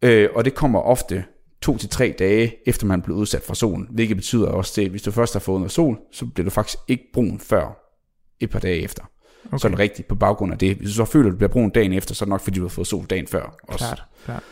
[0.02, 1.24] øh, og det kommer ofte
[1.62, 4.88] to til tre dage efter man er blevet udsat for solen, hvilket betyder også, at
[4.88, 7.94] hvis du først har fået noget sol, så bliver du faktisk ikke brun før
[8.40, 9.04] et par dage efter.
[9.46, 9.58] Okay.
[9.58, 10.76] Så er det rigtigt på baggrund af det.
[10.76, 12.60] Hvis du så føler, at du bliver brun dagen efter, så er det nok fordi,
[12.60, 13.56] du har fået sol dagen før.
[13.64, 13.86] Også.
[13.86, 14.44] Klart, klart.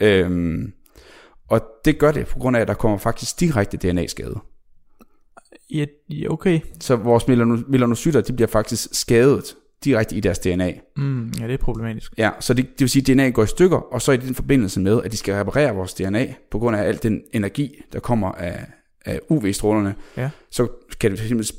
[0.00, 0.72] Øhm,
[1.52, 4.40] og det gør det på grund af, at der kommer faktisk direkte DNA-skade.
[5.70, 6.60] Ja, ja, okay.
[6.80, 10.72] Så vores melano- melanocytter, de bliver faktisk skadet direkte i deres DNA.
[10.96, 12.12] Mm, ja, det er problematisk.
[12.18, 14.34] Ja, så det, det vil sige, at DNA går i stykker, og så i den
[14.34, 18.00] forbindelse med, at de skal reparere vores DNA, på grund af al den energi, der
[18.00, 18.66] kommer af,
[19.04, 20.30] af UV-strålerne, Ja.
[20.50, 20.68] så
[21.00, 21.56] kan det simpelthen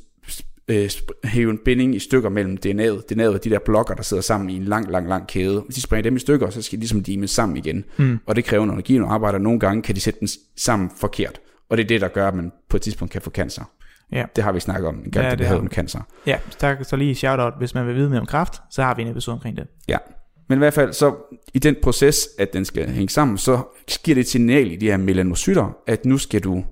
[0.68, 0.90] øh,
[1.24, 3.02] hæve en binding i stykker mellem DNA'et.
[3.12, 5.62] DNA'et er de der blokker, der sidder sammen i en lang, lang, lang kæde.
[5.66, 7.84] Hvis de springer dem i stykker, så skal de ligesom limes sammen igen.
[7.98, 8.20] Mm.
[8.26, 9.40] Og det kræver noget energi, når arbejder.
[9.40, 11.40] Nogle gange kan de sætte dem sammen forkert.
[11.70, 13.64] Og det er det, der gør, at man på et tidspunkt kan få cancer.
[14.12, 14.26] Ja.
[14.36, 15.54] Det har vi snakket om en gang, Ja, det det, vi.
[15.54, 16.00] om cancer.
[16.26, 19.02] Ja, der så lige shout-out, hvis man vil vide mere om kraft, så har vi
[19.02, 19.68] en episode omkring det.
[19.88, 19.98] Ja.
[20.50, 21.16] Men i hvert fald, så
[21.54, 23.60] i den proces, at den skal hænge sammen, så
[24.04, 26.64] giver det et signal i de her melanocytter, at nu skal du,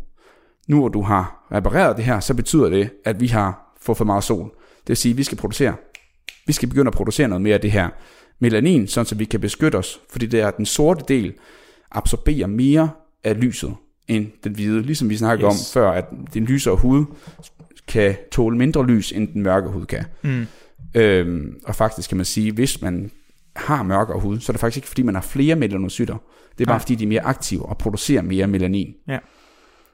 [0.68, 4.06] nu hvor du har repareret det her, så betyder det, at vi har fået for
[4.06, 4.44] meget sol.
[4.82, 5.76] Det vil sige, at vi skal producere,
[6.48, 7.90] vi skal begynde at producere noget mere af det her
[8.40, 11.34] melanin, sådan så vi kan beskytte os, fordi det er, den sorte del
[11.92, 12.90] absorberer mere
[13.24, 13.76] af lyset
[14.08, 15.76] end den hvide, ligesom vi snakkede Yes.
[15.76, 17.06] om før, at den lysere hud
[17.88, 20.04] kan tåle mindre lys, end den mørke hud kan.
[20.24, 20.46] Mm.
[20.96, 23.12] Øhm, og faktisk kan man sige, hvis man
[23.56, 26.16] har mørkere hud, så er det faktisk ikke fordi, man har flere melanocytter.
[26.58, 26.80] Det er bare Nej.
[26.80, 28.94] fordi, de er mere aktive og producerer mere melanin.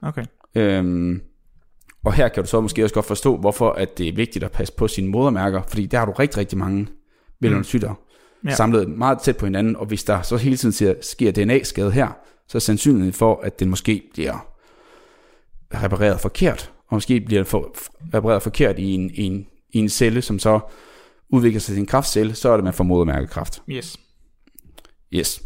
[0.02, 0.26] Okay.
[0.56, 1.22] Øhm,
[2.08, 4.52] og her kan du så måske også godt forstå, hvorfor at det er vigtigt at
[4.52, 6.88] passe på sine modermærker, fordi der har du rigtig, rigtig mange
[7.42, 7.94] melanocytter
[8.44, 8.50] Ja.
[8.50, 8.56] ja.
[8.56, 12.08] samlet meget tæt på hinanden, og hvis der så hele tiden sker DNA-skade her,
[12.48, 14.48] så er sandsynligheden for, at den måske bliver
[15.74, 17.76] repareret forkert, og måske bliver for,
[18.14, 20.60] repareret forkert i en, i, en, i en celle, som så
[21.30, 23.62] udvikler sig til en kraftcelle, så er det, man får modermærkekræft.
[23.70, 23.98] Yes.
[25.14, 25.42] Yes.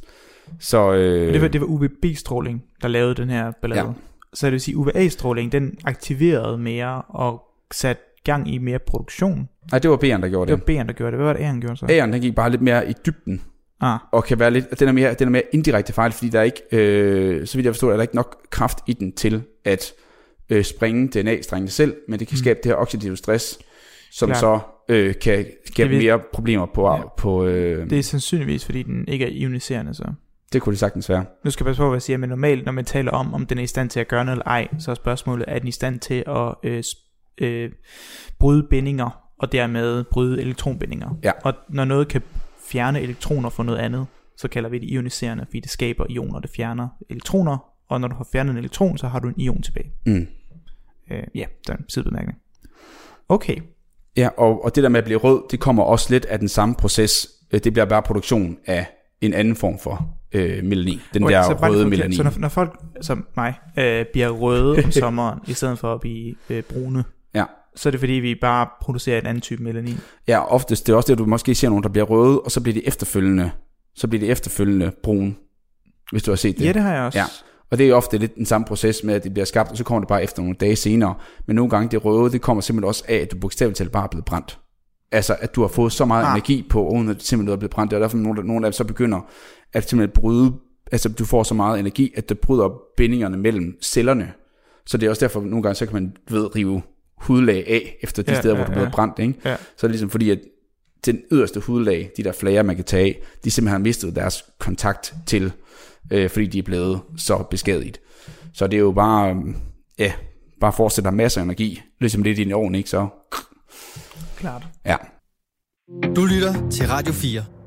[0.60, 3.82] Så øh, Det var, det var UVB-stråling, der lavede den her ballade.
[3.88, 3.94] Ja.
[4.34, 7.42] Så det vil sige, UVA-stråling, den aktiverede mere og
[7.72, 9.50] satte gang i mere produktion.
[9.72, 10.76] nej, det var B'eren, der gjorde Det det.
[10.78, 11.18] var B'eren, der gjorde det.
[11.20, 11.86] Hvad var det, A'eren gjorde så?
[11.86, 13.42] A'eren, den gik bare lidt mere i dybden,
[13.84, 16.40] Ah, og kan være lidt, den er mere, den er mere indirekte fejl, fordi der
[16.40, 19.44] er ikke, øh, så vidt jeg forstår, er der ikke nok kraft i den til
[19.66, 19.92] at
[20.50, 23.60] øh, springe DNA-strengene selv, men det kan skabe det her oxidative stress,
[24.12, 24.40] som Klart.
[24.40, 27.02] så øh, kan skabe mere problemer på, Ja.
[27.18, 30.04] på øh, det det, er sandsynligvis, fordi den ikke er ioniserende, så.
[30.54, 31.26] Det kunne det sagtens være.
[31.46, 33.46] Nu skal jeg passe på, hvad jeg siger, men normalt, når man taler om, om
[33.46, 35.68] den er i stand til at gøre noget eller ej, så er spørgsmålet, er den
[35.68, 36.84] i stand til at øh,
[37.38, 37.72] øh,
[38.40, 39.10] bryde bindinger,
[39.40, 41.18] og dermed bryde elektronbindinger.
[41.24, 41.32] Ja.
[41.44, 42.22] Og når noget kan
[42.66, 44.06] fjerne elektroner fra noget andet,
[44.38, 47.58] så kalder vi det ioniserende, fordi det skaber ioner, det fjerner elektroner,
[47.90, 49.92] og når du har fjernet en elektron, så har du en ion tilbage.
[50.06, 50.28] Mm.
[51.12, 52.38] Øh, ja, det er en sidebemærkning.
[53.30, 53.62] Okay,
[54.18, 56.48] Ja, og, og det der med at blive rød, det kommer også lidt af den
[56.48, 57.28] samme proces.
[57.52, 58.86] Øh, Det bliver bare produktion af
[59.22, 61.02] en anden form for øh, melanin.
[61.14, 62.18] Den okay der så røde melanin.
[62.18, 66.02] Så når, når folk som mig øh, bliver røde om sommeren, i stedet for at
[66.02, 67.04] blive øh, brune,
[67.36, 67.46] Ja.
[67.76, 69.98] så er det fordi, vi bare producerer en anden type melanin.
[70.28, 72.62] Ja, oftest det er også det, du måske ser nogen, der bliver røde, og så
[72.62, 73.52] bliver de efterfølgende,
[73.96, 75.36] så bliver de efterfølgende brune,
[76.12, 76.66] hvis du har set det.
[76.66, 77.20] Ja, det har jeg også.
[77.20, 77.26] Ja.
[77.72, 79.84] Og det er ofte lidt den samme proces med, at det bliver skabt, og så
[79.84, 81.16] kommer det bare efter nogle dage senere.
[81.48, 84.04] Men nogle gange det røde, det kommer simpelthen også af, at du bogstaveligt talt bare
[84.04, 84.60] er blevet brændt.
[85.12, 86.32] Altså, at du har fået så meget Ah.
[86.32, 87.92] energi på, uden at det simpelthen er blevet brændt.
[87.92, 89.20] Det er derfor, nogle, nogle af dem så begynder
[89.74, 90.54] at simpelthen bryde,
[90.92, 94.34] altså du får så meget energi, at det bryder bindingerne mellem cellerne.
[94.86, 96.82] Så det er også derfor, at nogle gange så kan man, du ved, rive
[97.18, 98.92] hudlag af, efter de Ja, steder, ja, hvor du er blevet ja.
[98.92, 99.20] brændt.
[99.20, 99.34] Ikke?
[99.46, 99.56] Ja.
[99.56, 100.40] Så er det ligesom fordi, at
[101.06, 104.46] den yderste hudlag, de der flager, man kan tage af, de simpelthen har mistet deres
[104.60, 105.52] kontakt til,
[106.12, 108.00] øh, fordi de er blevet så beskadiget.
[108.54, 109.44] Så det er jo bare,
[110.00, 110.14] ja,
[110.62, 112.90] bare fortsætte dig masser af energi, ligesom det er i din ovn, ikke?
[112.90, 113.08] Så
[114.38, 114.64] Klart.
[114.86, 114.96] ja.
[116.16, 117.61] Du lytter til Radio 4.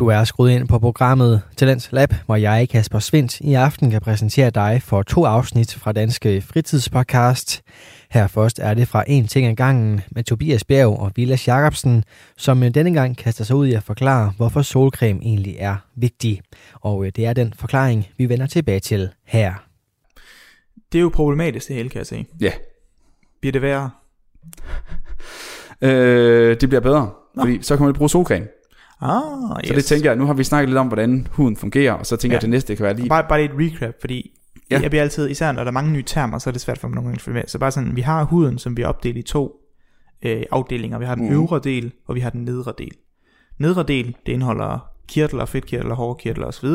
[0.00, 4.00] Du er skruet ind på programmet Talents Lab, hvor jeg, Kasper Svendt, i aften kan
[4.00, 7.62] præsentere dig for to afsnit fra Danske Fritidspodcast.
[8.10, 12.04] Her først er det fra En ting ad gangen med Tobias Bjerg og Vilas Jacobsen,
[12.36, 16.40] som øh, denne gang kaster sig ud i at forklare, hvorfor solcreme egentlig er vigtig.
[16.74, 19.54] Og øh, det er den forklaring, vi vender tilbage til her.
[20.92, 22.26] Det er jo problematisk det hele, kan jeg se.
[22.40, 22.52] Ja.
[23.40, 23.90] Bliver det værre?
[25.82, 27.42] Øh, det bliver bedre, Nå.
[27.42, 28.46] fordi så kan man bruge solcreme.
[29.00, 29.68] Ah, yes.
[29.68, 32.16] Så det tænker jeg, nu har vi snakket lidt om, hvordan huden fungerer, og så
[32.16, 32.36] tænker Ja.
[32.36, 33.08] jeg, at det næste kan være lige...
[33.08, 34.30] Bare, bare lige et recap, fordi
[34.70, 34.80] ja.
[34.80, 36.88] Jeg bliver altid, især når der er mange nye termer, så er det svært for
[36.88, 37.42] mig nogle gange at følge med.
[37.46, 39.56] Så bare sådan, vi har huden, som vi er opdelt i to
[40.22, 40.98] øh, afdelinger.
[40.98, 41.34] Vi har den Mhm.
[41.34, 42.92] øvre del, og vi har den nedre del.
[43.58, 46.68] Nedre del, det indeholder kirtler, fedtkirtler, hårkirtler osv.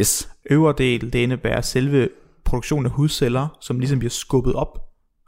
[0.00, 0.28] Yes.
[0.50, 2.08] Øvre del, det indebærer selve
[2.44, 4.78] produktionen af hudceller, som ligesom bliver skubbet op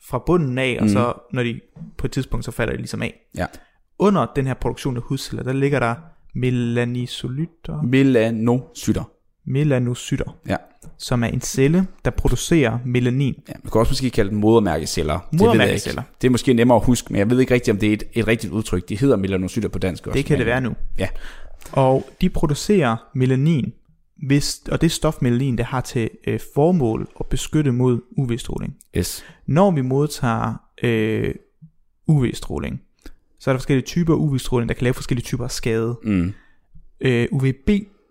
[0.08, 0.92] fra bunden af, og Mhm.
[0.92, 1.60] så når de
[1.98, 3.14] på et tidspunkt, så falder de ligesom af.
[3.38, 3.46] Ja.
[3.98, 5.94] Under den her produktion af hudceller, der ligger der
[6.34, 9.10] melanisolytter, Melanocytter.
[9.46, 10.56] melanocytter, Ja.
[10.98, 13.34] som er en celle, der producerer melanin.
[13.48, 13.52] ja.
[13.64, 15.18] Man kan også måske kalde dem modermærkeceller.
[15.32, 16.02] Det Modermærkeceller.
[16.02, 16.10] ikke.
[16.22, 18.02] Det er måske nemmere at huske, men jeg ved ikke rigtigt, om det er et,
[18.12, 18.88] et rigtigt udtryk.
[18.88, 20.16] De hedder melanocytter på dansk også.
[20.16, 20.74] Det kan det være nu.
[20.98, 21.08] Ja.
[21.72, 23.72] Og de producerer melanin,
[24.26, 28.74] hvis, og det stof melanin, det har til øh, formål at beskytte mod UV-stråling.
[28.96, 29.24] Yes.
[29.46, 31.34] Når vi modtager øh,
[32.06, 32.80] UV-stråling,
[33.44, 35.98] så er der forskellige typer UV-stråling, der kan lave forskellige typer af skade.
[36.02, 36.32] Mm.
[37.00, 37.70] Øh, UVB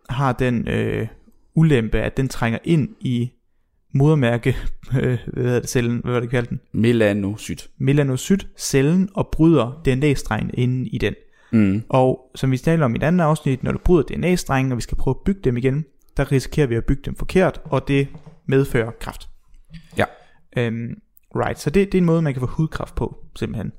[0.10, 1.08] har den øh,
[1.56, 3.32] ulempe, at den trænger ind i
[3.94, 4.56] modermærke,
[5.02, 6.60] øh, hvad hedder det, cellen, hvad var det kaldt den?
[6.72, 7.70] Melanocyt.
[7.78, 11.14] Melanocyt-cellen og bryder DNA-strengen inde i den.
[11.52, 11.84] Mm.
[11.90, 14.82] Og som vi taler om i et andet afsnit, når du bryder DNA-strengen, og vi
[14.82, 15.86] skal prøve at bygge dem igen,
[16.18, 18.08] der risikerer vi at bygge dem forkert, og det
[18.46, 19.30] medfører kræft.
[19.98, 20.06] Ja.
[20.58, 20.96] Øhm,
[21.36, 23.72] right, så det, det er en måde, man kan få hudkræft på, simpelthen,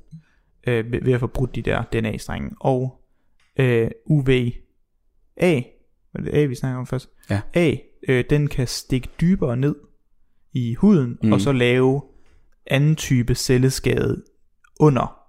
[0.67, 2.51] øh, ved, ved at få brudt de der DNA-strenge.
[2.61, 3.01] Og
[3.59, 4.41] øh, UVA,
[6.13, 7.09] var det A, vi snakker om først?
[7.29, 7.41] Ja.
[7.53, 7.75] A,
[8.07, 9.75] øh, den kan stikke dybere ned
[10.53, 11.31] i huden, Mm.
[11.33, 12.01] og så lave
[12.67, 14.23] anden type celleskade
[14.79, 15.19] under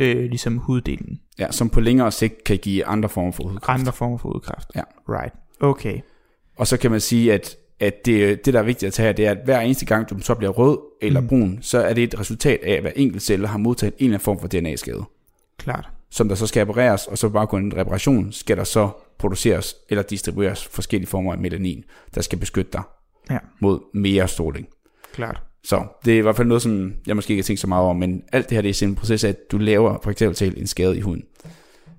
[0.00, 1.20] øh, ligesom huddelen.
[1.38, 3.80] Ja, som på længere sigt kan give andre former for hudkræft.
[3.80, 4.68] Andre former for hudkræft.
[4.76, 4.82] Ja.
[5.08, 5.34] Right.
[5.60, 6.00] Okay.
[6.56, 9.12] Og så kan man sige, at, at det, det, der er vigtigt at tage her,
[9.12, 11.28] det er, at hver eneste gang, du så bliver rød eller Mm.
[11.28, 14.14] brun, så er det et resultat af, at hver enkelt celle har modtaget en eller
[14.14, 15.04] anden form for DNA-skade,
[15.58, 15.88] Klart.
[16.10, 19.74] som der så skal repareres, og så bare kun en reparation, skal der så produceres
[19.88, 21.84] eller distribueres forskellige former af melanin,
[22.14, 22.82] der skal beskytte dig
[23.30, 23.38] Ja.
[23.60, 24.66] mod mere stråling.
[25.12, 25.42] Klart.
[25.64, 27.84] Så det er i hvert fald noget, som jeg måske ikke har tænkt så meget
[27.84, 30.10] over, men alt det her det er simpelthen en proces af, at du laver for
[30.10, 31.24] eksempel talt en skade i huden.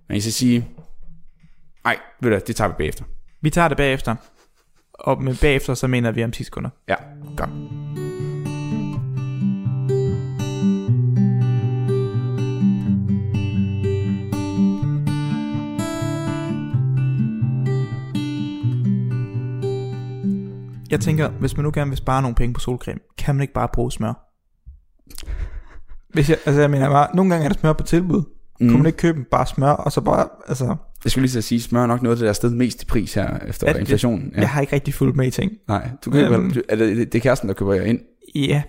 [0.07, 0.67] Men jeg skal sige,
[1.83, 3.03] nej, ved du, det tager vi bagefter.
[3.41, 4.15] Vi tager det bagefter.
[4.99, 6.69] Og med bagefter, så mener vi om 10 sekunder.
[6.88, 6.95] Ja.
[7.38, 7.49] Godt.
[20.91, 23.53] Jeg tænker, hvis man nu gerne vil spare nogle penge på solcreme, kan man ikke
[23.53, 24.13] bare bruge smør?
[26.13, 28.35] Hvis jeg, altså jeg mener bare, nogle gange er der smør på tilbud.
[28.59, 28.67] Mm.
[28.69, 31.61] Kunne man ikke købe bare smør, og så bare, altså, Jeg skulle lige så sige,
[31.61, 34.31] smør er nok noget, der er stedet mest i pris her efter Er det inflationen.
[34.35, 34.39] ja.
[34.41, 35.51] jeg har ikke rigtig fulgt med i ting.
[35.67, 36.53] Nej, du køber, Øhm.
[36.69, 37.99] er det, det er kæresten, der køber jer ind.
[38.35, 38.63] Ja,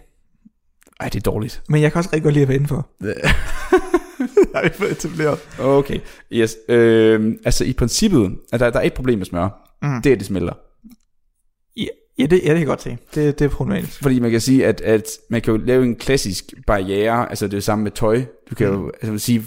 [1.00, 1.62] Ej, det er dårligt.
[1.68, 2.88] men jeg kan også rigtig godt lide at være indenfor.
[4.54, 5.38] har vi fået etableret.
[5.60, 5.98] Okay,
[6.32, 6.56] yes.
[6.68, 9.76] Øh, altså i princippet, at der, der er et problem med smør.
[9.82, 10.02] Mm.
[10.02, 10.52] Det er, det smelter.
[12.18, 12.98] Ja, det, ja, det kan jeg godt se.
[13.14, 14.02] Det, det er problematisk.
[14.02, 17.52] Fordi man kan sige, at, at man kan jo lave en klassisk barriere, altså det
[17.52, 18.24] er jo samme med tøj.
[18.50, 18.86] Du kan jo, Mm.
[18.94, 19.42] altså vil sige,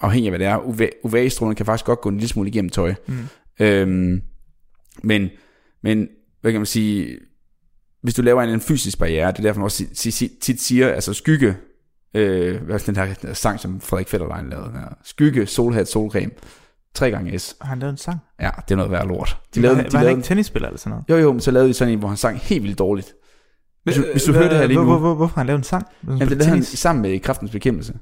[0.00, 2.70] afhængig af hvad det er, UV, UV-strålen kan faktisk godt gå en lille smule igennem
[2.70, 2.94] tøj.
[3.08, 3.14] Mm.
[3.60, 4.20] Øhm,
[5.02, 5.28] men,
[5.82, 6.08] men,
[6.40, 7.18] hvad kan man sige,
[8.02, 9.84] hvis du laver en, en fysisk barriere, det er derfor man også
[10.40, 11.56] tit siger, altså skygge,
[12.14, 16.30] øh, hvad er den her, sang, som Frederik Fetterlein lavede, her, skygge, solhat, solcreme,
[16.94, 17.56] tre gange S.
[17.60, 18.18] Har han lavet en sang?
[18.40, 19.38] Ja, det er noget værd lort.
[19.54, 21.04] De De lavede, var, de var han lavede, ikke tennisspiller eller sådan noget?
[21.20, 23.12] jo jo, men så lavede de sådan en, hvor han sang helt vildt dårligt.
[23.84, 25.58] Hvis du, hvis du Øh, hører det her lige nu, Hvor, hvor, hvorfor han lavet
[25.58, 25.86] en sang?
[26.06, 27.94] Jamen, det lavede han sammen med Kraftens Bekæmpelse.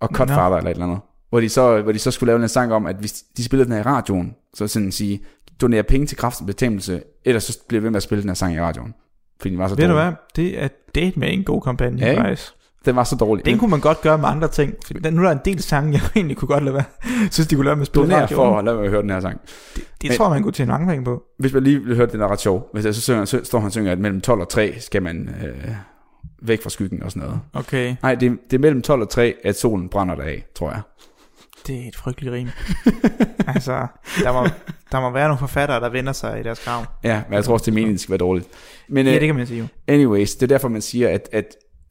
[0.00, 1.00] Og Cutfather eller et eller andet.
[1.28, 3.64] Hvor de, så, hvor de så skulle lave en sang om, at hvis de spillede
[3.68, 5.20] den her i radioen, så sådan sige,
[5.60, 8.34] donere penge til Kraftens Bekæmpelse, ellers så bliver vi ved med at spille den her
[8.34, 8.94] sang i radioen.
[9.40, 10.04] Fordi den var så Ved du dårlig.
[10.04, 10.12] hvad?
[10.36, 12.52] Det er date med en god kampagne, Ja, faktisk.
[12.84, 13.44] Den var så dårlig.
[13.44, 14.74] Den kunne man godt gøre med andre ting.
[14.86, 16.84] For der- nu er der en del sange, jeg egentlig kunne godt lade være.
[17.30, 19.20] synes, de kunne lade med at spille donere for at lade mig høre den her
[19.20, 19.40] sang.
[19.74, 21.22] Det Men- tror man kunne tjene mange penge på.
[21.38, 23.58] Hvis man lige vil høre den er ret sjov, hvis jeg så, synger, så står
[23.58, 25.74] han og synger, at mellem 12 og 3 skal man øh,
[26.42, 27.40] væk fra skyggen og sådan noget.
[27.52, 27.96] Okay.
[28.02, 30.80] Nej, det, det er mellem 12 og 3, at solen brænder dig af, tror jeg.
[31.66, 32.48] Det er et frygteligt rim.
[33.54, 33.86] altså,
[34.22, 34.48] der må,
[34.92, 36.84] der må være nogle forfattere, der vender sig i deres grav.
[37.04, 38.48] Ja, men jeg tror også, det er meningen, det skal være dårligt.
[38.88, 39.66] Men, Ja, øh, det kan man sige jo.
[39.88, 41.44] Anyways, det er derfor, man siger, at, at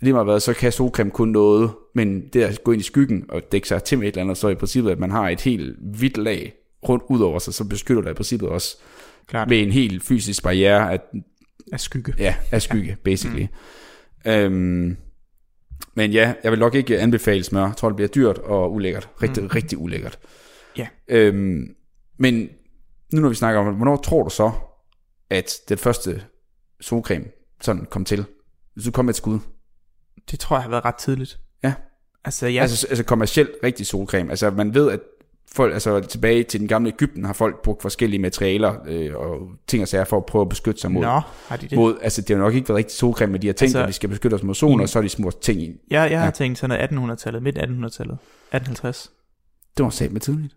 [0.04, 3.26] lige meget hvad, så kan solcreme kun noget, men det at gå ind i skyggen
[3.30, 5.42] og dække sig til med et eller andet, så i princippet, at man har et
[5.42, 6.54] helt hvidt lag
[6.90, 8.78] rundt ud over sig, så beskytter det i princippet også
[9.28, 9.50] Klart.
[9.50, 11.02] ved en helt fysisk barriere at,
[11.72, 12.14] Af skygge.
[12.20, 13.48] ja, af skygge, basically.
[14.26, 14.32] Mm.
[14.32, 14.98] Øhm,
[15.96, 17.66] men ja, jeg vil nok ikke anbefale smør.
[17.66, 19.10] Jeg tror, det bliver dyrt og ulækkert.
[19.22, 19.48] Rigtig, mm.
[19.48, 20.20] rigtig ulækkert.
[20.78, 20.88] Ja.
[21.08, 21.76] Øhm,
[22.20, 22.50] men
[23.14, 24.52] nu når vi snakker om, hvornår tror du så,
[25.30, 26.24] at den første
[26.82, 27.26] solcreme
[27.62, 28.26] sådan kom til?
[28.74, 29.40] Hvis du kom med et skud.
[30.32, 31.40] Det tror jeg har været ret tidligt.
[31.64, 31.74] Ja.
[32.26, 32.54] Altså, Ja.
[32.54, 34.30] jeg, Altså, altså kommercielt rigtig solcreme.
[34.30, 35.00] Altså man ved, at
[35.56, 39.82] folk, altså tilbage til den gamle Ægypten, har folk brugt forskellige materialer øh, og ting
[39.82, 41.02] og sager for at prøve at beskytte sig mod.
[41.02, 41.78] Nå, har de det?
[41.78, 43.88] mod altså det har nok ikke været rigtig solcreme, men de har tænkt, Altså, at
[43.88, 45.72] vi skal beskytte os mod solen, i- og så er de små ting i.
[45.90, 46.32] Jeg, jeg har Ja.
[46.32, 48.18] tænkt sådan noget 1800-tallet, midt 1800-tallet.
[48.52, 49.12] 1850.
[49.78, 50.56] Det var sat med tidligt.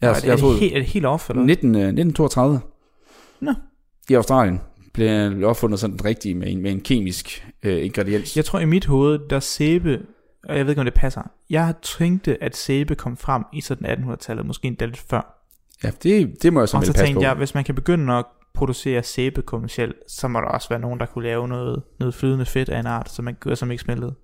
[0.00, 1.42] Jeg, er, har- det, jeg er, har fået det helt, er det helt off, eller?
[1.44, 2.60] 19, øh, 1932
[3.40, 3.54] Nå.
[4.08, 4.60] i Australien
[4.96, 8.36] blev opfundet sådan den rigtige med en, med en kemisk øh, ingrediens.
[8.36, 10.02] Jeg tror i mit hoved, der sæbe,
[10.44, 13.86] og jeg ved ikke om det passer, jeg tænkte, at sæbe kom frem i sådan
[13.86, 15.42] 1800-tallet, måske endda lidt før.
[15.84, 17.06] Ja, det, det må jeg så og vel så passe på.
[17.06, 20.80] tænkte jeg, hvis man kan begynde at producere sæbe kommercielt, så må der også være
[20.80, 23.82] nogen, der kunne lave noget, noget flydende fedt af en art, som, man, som ikke
[23.82, 24.14] smeltede.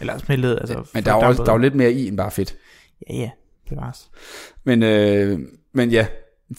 [0.00, 0.90] Eller smeltede, altså...
[0.94, 2.56] Men der er, også, der er jo lidt mere i end bare fedt.
[3.10, 3.30] Ja, ja,
[3.68, 4.10] bevares.
[4.64, 5.38] Men, øh,
[5.72, 6.06] men ja,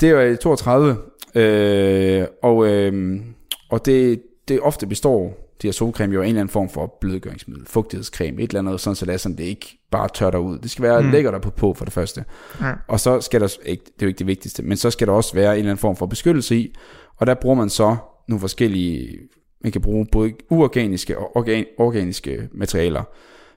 [0.01, 0.97] det er i 32,
[1.35, 3.21] øh, og, øh,
[3.69, 6.97] og det, det ofte består, de her solcreme, jo af en eller anden form for
[7.01, 10.39] blødgøringsmiddel, fugtighedscreme, et eller andet, sådan så det er sådan, det ikke bare tør dig
[10.39, 10.59] ud.
[10.59, 11.05] Det skal være Mm.
[11.05, 11.11] mm.
[11.11, 12.25] lækkert at på, på for det første.
[12.61, 12.71] Ja.
[12.87, 15.13] Og så skal der, ikke, det er jo ikke det vigtigste, men så skal der
[15.13, 16.75] også være en eller anden form for beskyttelse i,
[17.15, 17.95] og der bruger man så
[18.27, 19.17] nogle forskellige,
[19.63, 23.03] man kan bruge både uorganiske og organ, organiske materialer.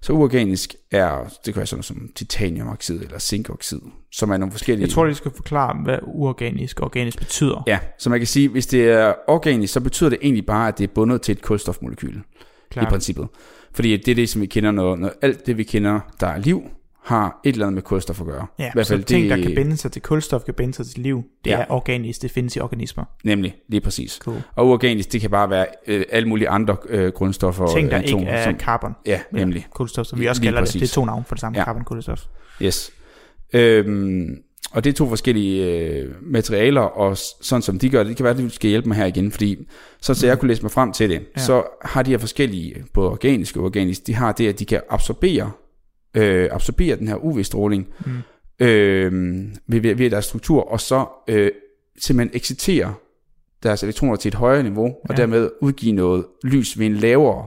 [0.03, 3.81] Så uorganisk er, det kan være sådan som titaniumoxid eller zinkoxid,
[4.13, 4.87] som er nogle forskellige...
[4.87, 7.63] Jeg tror, de skal forklare, hvad uorganisk og organisk betyder.
[7.67, 10.79] Ja, så man kan sige, hvis det er organisk, så betyder det egentlig bare, at
[10.79, 12.21] det er bundet til et kulstofmolekyl
[12.77, 13.29] i princippet.
[13.73, 16.39] Fordi det er det, som vi kender, når, når alt det, vi kender, der er
[16.39, 16.63] liv,
[17.05, 18.47] har et eller andet med kulstof at gøre.
[18.59, 20.75] Ja, I hvert så fald ting, det, der kan binde sig til kulstof, kan binde
[20.75, 21.23] sig til liv.
[21.45, 21.59] Det Ja.
[21.61, 23.05] er organisk, det findes i organismer.
[23.25, 24.13] Nemlig, lige præcis.
[24.23, 24.43] Cool.
[24.57, 27.67] Og uorganisk, det kan bare være øh, alle mulige andre øh, grundstoffer.
[27.67, 28.93] Ting, der og ikke atomer, er som, carbon.
[29.07, 29.67] Ja, nemlig.
[29.71, 30.67] Kulstof, som vi Lige også kalder det.
[30.67, 30.81] præcis.
[30.81, 31.65] Det er to navne for det samme, Ja.
[31.65, 32.21] carbon kulstof.
[32.63, 32.91] Yes.
[33.53, 34.37] Øhm,
[34.73, 38.25] og det er to forskellige øh, materialer, og sådan som de gør det, det kan
[38.25, 39.57] være, at du skal hjælpe mig her igen, fordi
[40.01, 41.21] så, så jeg kunne læse mig frem til det, Ja.
[41.37, 41.43] ja.
[41.43, 44.81] så har de her forskellige, både organiske og uorganiske, de har det, at de kan
[44.91, 45.51] absorbere,
[46.15, 48.13] øh, absorbere den her UV-stråling Mm.
[48.67, 49.13] øh,
[49.67, 51.51] ved, ved, ved deres struktur, og så øh,
[52.05, 52.95] simpelthen excitere
[53.63, 55.15] deres elektroner til et højere niveau, og Ja.
[55.15, 57.47] dermed udgive noget lys ved en lavere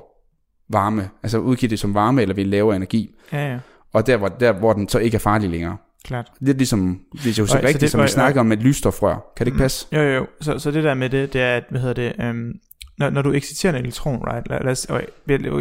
[0.69, 3.59] varme, altså udgive det som varme eller ved en lavere energi, Ja, ja,
[3.93, 5.77] og der hvor, der, hvor den så ikke er farlig længere.
[6.03, 6.31] klart.
[6.39, 8.57] Lidt ligesom, hvis jeg husker Og, så rigtigt, det- som vi og- snakker om med
[8.57, 9.31] et lysstofrør.
[9.37, 9.61] Kan det ikke Mm.
[9.61, 9.87] passe?
[9.93, 10.27] Jo, jo, jo.
[10.41, 12.53] Så, så det der med det, det er, at, hvad hedder det, øhm,
[12.97, 14.49] når, når du exciterer en elektron, right?
[14.49, 14.87] Lad, lad, os,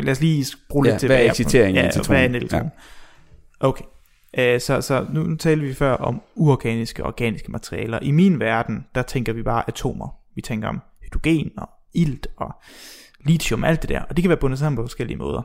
[0.05, 2.07] lad os lige bruge lidt Ja, til, hvad er excitering ja, en elektron?
[2.07, 2.70] hvad er en elektron?
[3.61, 3.85] Okay.
[4.38, 7.99] Uh, så, så nu, nu taler vi før om uorganiske og organiske materialer.
[8.03, 10.09] I min verden, der tænker vi bare atomer.
[10.35, 12.55] Vi tænker om hydrogen og ilt og
[13.25, 14.01] lithium, alt det der.
[14.01, 15.42] Og det kan være bundet sammen på forskellige måder.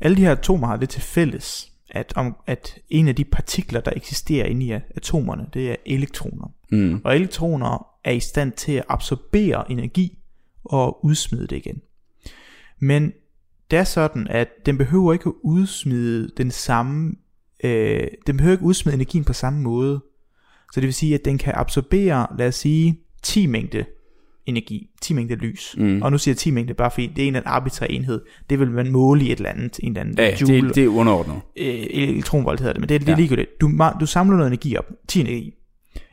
[0.00, 3.80] Alle de her atomer har det til fælles, at, om, at en af de partikler,
[3.80, 6.52] der eksisterer inde i atomerne, det er elektroner.
[6.70, 7.00] Mm.
[7.04, 10.18] Og elektroner er i stand til at absorbere energi
[10.64, 11.80] og udsmide det igen.
[12.78, 13.12] Men
[13.70, 17.12] det er sådan, at den behøver ikke at udsmide den samme,
[17.64, 20.00] øh, den behøver ikke udsmide energien på samme måde.
[20.72, 23.84] Så det vil sige, at den kan absorbere, lad os sige, 10 mængde
[24.46, 25.74] energi, 10 mængde lys.
[25.78, 26.02] Mm.
[26.02, 28.20] Og nu siger jeg 10 mængde, bare fordi det er en eller anden arbitrær enhed.
[28.50, 30.84] Det vil man måle i et eller andet, en eller anden Ja, joule, det, det
[30.84, 31.36] er underordnet.
[31.56, 33.16] øh, elektronvolt hedder det, men det, det er Ja.
[33.16, 33.50] ligegyldigt.
[33.60, 33.70] Du,
[34.00, 35.54] du samler noget energi op, 10 energi.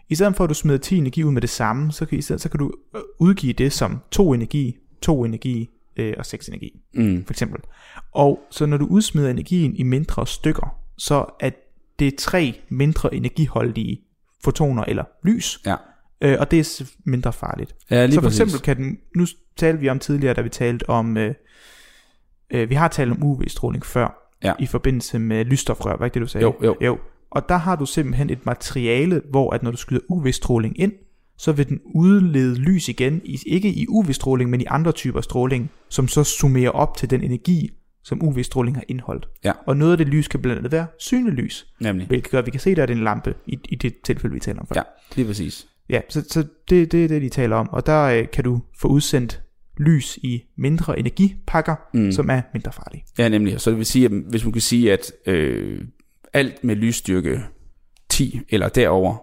[0.10, 2.22] I stedet for at du smider 10 energi ud med det samme, så kan, i
[2.22, 6.48] stedet, så kan du øh, udgive det som 2 energi, 2 energi øh, og 6
[6.48, 7.24] energi, Mm.
[7.26, 7.62] for eksempel.
[8.12, 11.50] Og så når du udsmider energien i mindre stykker, så er
[12.00, 14.02] det tre mindre energiholdige
[14.44, 15.76] fotoner eller lys, Ja.
[16.22, 17.76] øh, og det er mindre farligt.
[17.92, 18.40] Ja, lige så for præcis.
[18.42, 19.26] eksempel kan den, nu
[19.58, 21.34] talte vi om tidligere, da vi talte om, øh,
[22.52, 24.54] øh, vi har talt om UV-stråling før, Ja.
[24.60, 26.44] i forbindelse med lysstofrør, var ikke det du sagde?
[26.46, 26.76] Jo, jo.
[26.82, 26.98] jo.
[27.32, 30.92] Og der har du simpelthen et materiale, hvor at når du skyder UV-stråling ind,
[31.38, 36.08] så vil den udlede lys igen, ikke i UV-stråling, men i andre typer stråling, som
[36.08, 37.70] så summerer op til den energi,
[38.04, 39.30] som UV-stråling har indholdt.
[39.44, 39.52] Ja.
[39.68, 42.08] Og noget af det lys kan blandt andet være synlig lys, Nemlig.
[42.08, 44.40] hvilket gør, at vi kan se, der er en lampe, i, i det tilfælde, vi
[44.40, 44.76] taler om før.
[44.76, 44.82] Ja,
[45.16, 45.68] lige præcis.
[45.90, 47.70] Ja, så, så det, det er det, de taler om.
[47.70, 49.42] Og der øh, kan du få udsendt
[49.78, 52.12] lys i mindre energipakker, Mm.
[52.12, 53.04] som er mindre farlige.
[53.18, 53.62] Ja, nemlig.
[53.62, 55.82] Så det vil sige, at hvis man kan sige, at øh,
[56.34, 57.42] alt med lysstyrke
[58.10, 59.16] 10 eller derover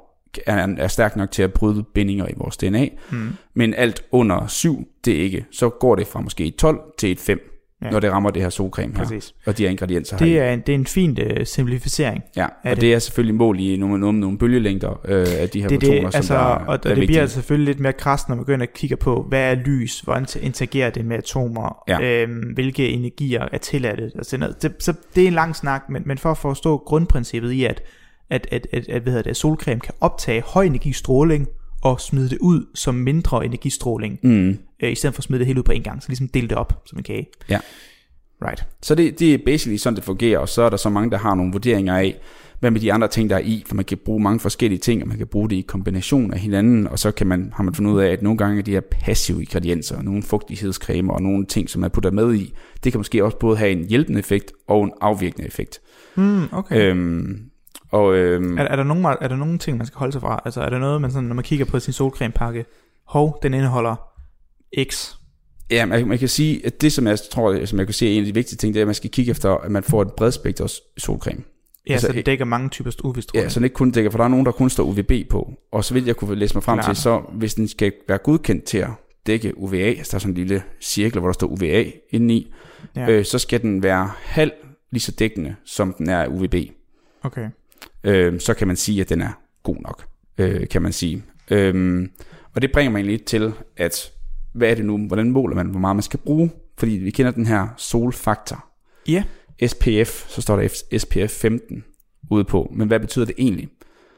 [0.47, 3.29] er, er stærk nok til at bryde bindinger i vores DNA, Mm.
[3.55, 5.45] men alt under 7, det er ikke.
[5.53, 7.91] Så går det fra måske et 12 til et 5, Ja.
[7.91, 9.35] når det rammer det her solcreme her, Præcis.
[9.47, 10.27] og de her ingredienser her.
[10.27, 12.23] Det er en, det er en fin øh, simplificering.
[12.37, 12.81] Ja, og det.
[12.81, 15.81] det er selvfølgelig mål i nogle, nogle, nogle bølgelængder øh, af de her Det er
[15.81, 17.21] fotoner, det, som altså, der, og, og er det bliver vigtige.
[17.21, 20.27] altså selvfølgelig lidt mere krast, når man begynder at kigge på, hvad er lys, hvordan
[20.41, 22.01] interagerer det med atomer, Ja.
[22.23, 24.03] øhm, hvilke energier er tilladte.
[24.15, 27.65] Altså, det, så det er en lang snak, men, men for at forstå grundprincippet i,
[27.65, 27.83] at,
[28.31, 31.49] at, at, at, at hvad hedder det, solcreme kan optage høj energistråling
[31.87, 34.59] og smide det ud som mindre energistråling, Mm.
[34.83, 36.49] øh, i stedet for at smide det hele ud på en gang, så ligesom dele
[36.49, 37.27] det op som en kage.
[37.51, 37.59] Ja.
[38.43, 38.67] Right.
[38.83, 41.19] Så det, det er basically sådan, det fungerer, og så er der så mange, der
[41.19, 42.17] har nogle vurderinger af,
[42.61, 45.03] hvad med de andre ting, der er i, for man kan bruge mange forskellige ting,
[45.03, 47.75] og man kan bruge det i kombination af hinanden, og så kan man, har man
[47.75, 51.47] fundet ud af, at nogle gange er de her passive ingredienser, nogle fugtighedscremer og nogle
[51.47, 52.53] ting, som man putter med i,
[52.85, 55.81] det kan måske også både have en hjælpende effekt og en afvirkende effekt.
[56.17, 56.91] Mm, okay.
[56.91, 57.41] Øhm,
[57.91, 60.43] Og øhm, Er, er, der nogen, er der nogen ting, man skal holde sig fra?
[60.45, 62.65] Altså er der noget, man sådan, når man kigger på sin solcremepakke,
[63.07, 63.97] hov, den indeholder
[64.91, 65.15] X.
[65.71, 68.13] ja, man, man kan sige, at det som jeg tror, som jeg kan se er
[68.13, 70.03] en af de vigtige ting, det er, at man skal kigge efter, at man får
[70.03, 71.43] et bredspektret solcreme.
[71.89, 73.45] Ja, Altså, så det dækker mange typer UV-stråling.
[73.45, 75.53] Ja, så den ikke kun dækker, for der er nogen, der kun står UVB på.
[75.73, 76.97] Og så vil jeg kunne læse mig frem Klart.
[76.97, 78.91] til, så hvis den skal være godkendt til at
[79.27, 82.53] dække UVA, altså der er sådan en lille cirkel, hvor der står UVA indeni,
[82.97, 83.11] ja.
[83.11, 84.53] øh, så skal den være halv
[84.91, 86.55] lige så dækkende, som den er UVB.
[87.23, 87.49] Okay.
[88.07, 89.33] Øh, så kan man sige, at den er
[89.63, 90.07] god nok,
[90.39, 91.25] øh, kan man sige.
[91.51, 92.09] Øh,
[92.55, 94.13] og det bringer mig egentlig lidt til, at
[94.55, 96.51] hvad er det nu, hvordan måler man, hvor meget man skal bruge?
[96.79, 98.65] Fordi vi kender den her solfaktor.
[99.09, 99.25] Ja.
[99.67, 101.85] SPF, så står der SPF 15
[102.31, 102.73] ude på.
[102.75, 103.69] Men hvad betyder det egentlig?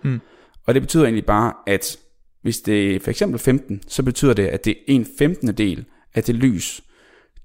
[0.04, 0.20] Mm.
[0.66, 1.98] Og det betyder egentlig bare, at
[2.42, 5.54] hvis det er for eksempel 15, så betyder det, at det er en 15.
[5.54, 5.84] del
[6.14, 6.80] af det lys,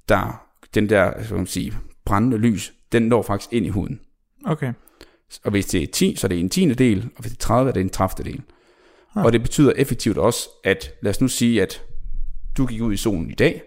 [0.10, 1.74] der, den der, hvad skal man sige,
[2.06, 4.00] brændende lys, den når faktisk ind i huden.
[4.46, 4.74] Okay.
[5.44, 7.46] Og hvis det er 10, så er det en tiende del, og hvis det er
[7.46, 8.32] 30, er det en 30.
[8.32, 8.42] del.
[9.16, 9.26] Ah.
[9.26, 11.82] Og det betyder effektivt også, at lad os nu sige, at
[12.58, 13.64] du gik ud i solen i dag,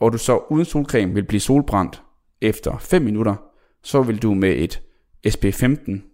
[0.00, 2.02] og du så uden solcreme vil blive solbrændt
[2.40, 3.36] efter 5 minutter,
[3.82, 4.80] så vil du med et
[5.28, 6.04] SPF 15,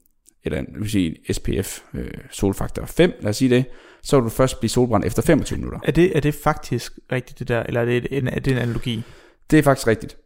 [0.44, 3.64] eller det vil sige SPF øh, solfaktor 5, lad os sige det,
[4.03, 5.78] så vil du først blive solbrændt efter 25 minutter.
[5.84, 8.59] Er det, er det faktisk rigtigt det der, eller er det en, er det en
[8.59, 9.03] analogi?
[9.51, 10.16] Det er faktisk rigtigt.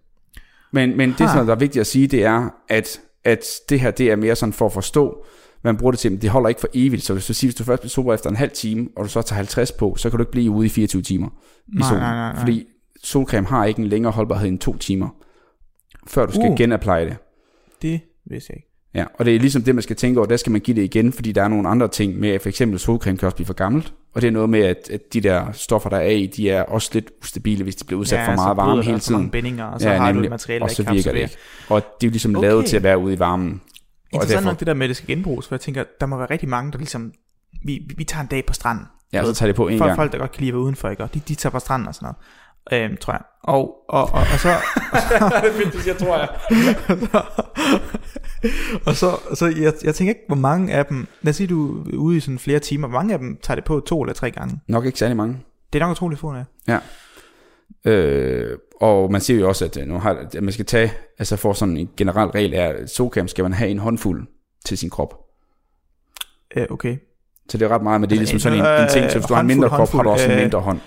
[0.73, 1.37] Men, men det, Ha.
[1.37, 4.37] som der er vigtigt at sige, det er, at, at det her, det er mere
[4.37, 5.25] sådan for at forstå,
[5.62, 7.03] man bruger det til, men det holder ikke for evigt.
[7.03, 9.09] Så hvis du, siger, hvis du først bliver sober efter en halv time, og du
[9.09, 11.29] så tager 50 på, så kan du ikke blive ude i 24 timer
[11.68, 12.03] i Nej, solen.
[12.03, 12.41] nej, nej, nej.
[12.41, 12.66] Fordi
[13.03, 15.09] solcreme har ikke en længere holdbarhed end to timer,
[16.07, 16.57] før du skal Uh.
[16.57, 17.16] genapply det.
[17.83, 18.01] Det
[18.31, 18.70] vidste jeg ikke.
[18.95, 20.82] Ja, og det er ligesom det, man skal tænke over, der skal man give det
[20.82, 23.47] igen, fordi der er nogle andre ting med, at for eksempel solcreme kan også blive
[23.47, 26.26] for gammelt, og det er noget med, at, at de der stoffer, der er i,
[26.26, 29.18] de er også lidt ustabile, hvis de bliver udsat for meget varme hele Så tiden.
[29.20, 31.36] mange bindinger, og så ja, har du et materiale, og så virker det ikke.
[31.68, 32.49] Og det er jo ligesom Okay.
[32.49, 33.51] lavet til at være ude i varmen.
[33.51, 33.59] Og
[34.12, 36.16] Interessant derfor, nok det der med, at det skal genbruges, for jeg tænker, der må
[36.16, 37.12] være rigtig mange, der ligesom,
[37.64, 38.84] vi, vi, vi tager en dag på stranden.
[39.12, 39.97] ja, så tager det på en folk, gang.
[39.99, 41.03] folk, der godt kan lide at være udenfor, ikke?
[41.03, 42.16] Og de, de tager på stranden og sådan noget,
[42.73, 43.23] øhm, tror jeg.
[43.43, 44.49] Og, og, og, og så...
[45.45, 46.29] det findes, jeg tror jeg.
[48.87, 51.47] og så, og så jeg, jeg tænker ikke, hvor mange af dem, lad os sige,
[51.47, 54.03] du er ude i sådan flere timer, hvor mange af dem tager det på to
[54.03, 54.61] eller tre gange?
[54.68, 55.39] Nok ikke særlig mange.
[55.73, 56.35] Det er nok utroligt få,
[56.68, 56.79] ja.
[57.85, 61.37] Øh, og man siger jo også, at, øh, nu har, at man skal tage, altså
[61.37, 64.27] for sådan en generel regel er, at solcreme skal man have en håndfuld
[64.64, 65.14] til sin krop.
[66.57, 66.97] Øh, okay.
[67.49, 69.05] Så det er ret meget, men det er Altså, ligesom en, sådan en, en ting,
[69.05, 70.81] øh, så hvis du har en mindre krop, har du også en håndfuld, mindre hånd.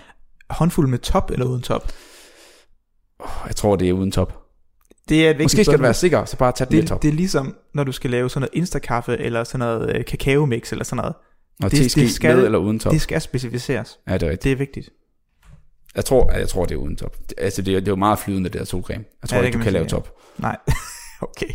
[0.53, 1.91] Håndfuld med top eller uden top?
[3.47, 4.39] Jeg tror, det er uden top.
[5.09, 7.01] Det er et Måske skal du være sikker, så bare tag med det, top.
[7.01, 10.71] det er ligesom, når du skal lave sådan noget instakaffe, eller sådan noget øh, kakaomix,
[10.71, 11.13] eller sådan noget.
[11.63, 12.91] Og det- det skal- med eller uden top.
[12.93, 13.99] Det skal specificeres.
[14.07, 14.43] Ja, det er rigtigt.
[14.43, 14.89] Det er vigtigt.
[15.95, 17.17] Jeg tror, jeg tror, det er uden top.
[17.29, 19.03] Det- Altså, det er, det er jo meget flydende, det der solcreme.
[19.21, 20.09] Jeg tror Ja, det ikke, du kan lave top.
[20.37, 20.57] Nej.
[21.23, 21.53] okay.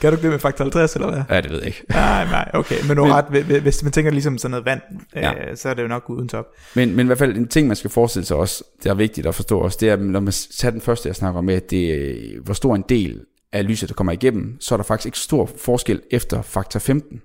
[0.00, 1.22] Kan du det med faktor 50, eller hvad?
[1.30, 1.82] Ja, det ved jeg ikke.
[1.88, 2.76] Nej, nej, okay.
[2.88, 4.80] Men, Men- ret, hvis- man tænker ligesom sådan noget vand,
[5.16, 5.50] Ja.
[5.50, 6.46] øh, så er det jo nok uden top.
[6.74, 9.26] Men, men i hvert fald en ting, man skal forestille sig også, det er vigtigt
[9.26, 11.90] at forstå også, det er, når man tager den første, jeg snakker om, at det,
[11.94, 13.20] er, hvor stor en del
[13.52, 17.22] af lyset, der kommer igennem, så er der faktisk ikke stor forskel efter faktor 15.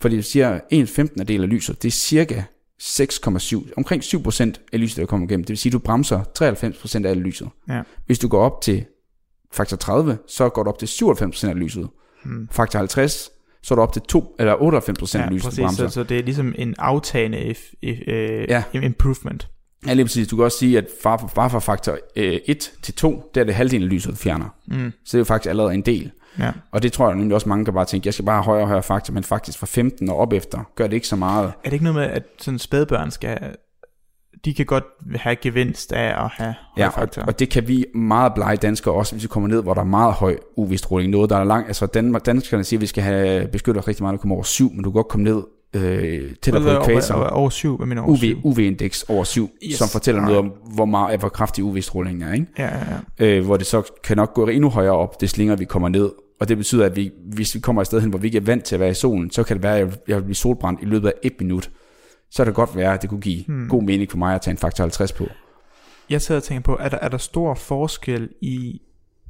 [0.00, 1.26] Fordi du siger, en 15.
[1.28, 2.42] del af lyset, det er cirka
[2.82, 5.44] 6,7, omkring 7% af lyset, der kommer igennem.
[5.44, 6.20] Det vil sige, at du bremser
[7.02, 7.48] 93% af lyset.
[7.68, 7.82] Ja.
[8.06, 8.84] Hvis du går op til
[9.52, 11.88] faktor 30, så går du op til 97% af lyset.
[12.24, 12.48] Hmm.
[12.50, 13.30] Faktor 50,
[13.62, 15.58] så er du op til 2, eller 98% Ja, af lyset, du præcis.
[15.60, 15.88] bremser.
[15.88, 18.62] Så, så det er ligesom en aftagende if, if, øh, Ja.
[18.72, 19.48] improvement.
[19.86, 20.28] Ja, lige præcis.
[20.28, 23.40] Du kan også sige, at bare fra, bare fra faktor øh, 1 til 2, der
[23.40, 24.48] er det halvdelen af lyset, fjerner.
[24.66, 24.92] Mm.
[25.04, 26.10] Så det er jo faktisk allerede en del.
[26.38, 26.52] Ja.
[26.72, 28.62] Og det tror jeg nemlig også mange kan bare tænke, jeg skal bare have højere
[28.64, 31.46] og højere faktor, men faktisk fra 15 og op efter, gør det ikke så meget.
[31.46, 33.38] Er det ikke noget med, at sådan spædbørn skal,
[34.44, 34.84] de kan godt
[35.16, 39.14] have gevinst af at have Ja, og, og det kan vi meget blege danskere også,
[39.14, 41.10] hvis vi kommer ned, hvor der er meget høj UV-stråling.
[41.10, 41.68] Noget, der er langt.
[41.68, 44.42] Altså Danmark, danskerne siger, at vi skal have beskyttet rigtig meget, når vi kommer over
[44.44, 45.42] 7, men du kan godt komme ned
[45.74, 47.14] øh, tættere på ekvator.
[47.14, 48.18] over, over syv, hvad mener UV?
[48.44, 49.74] UV-indeks over 7, Yes.
[49.78, 52.32] som fortæller noget om, hvor, meget, hvor kraftig UV-strålingen er.
[52.32, 52.46] Ikke?
[52.58, 52.80] Ja, ja,
[53.20, 53.26] ja.
[53.26, 56.10] øh, hvor det så kan nok gå endnu højere op, det længere vi kommer ned.
[56.40, 58.42] Og det betyder, at vi, hvis vi kommer et sted hen, hvor vi ikke er
[58.42, 60.82] vant til at være i solen, så kan det være, at jeg vil blive solbrændt
[60.82, 61.70] i løbet af et minut.
[62.32, 63.56] Så er det godt være, at det kunne give Hmm.
[63.58, 63.68] hmm.
[63.68, 65.26] god mening for mig at tage en faktor 50 på.
[66.10, 68.82] Jeg sidder og tænker på, er der, er der stor forskel i,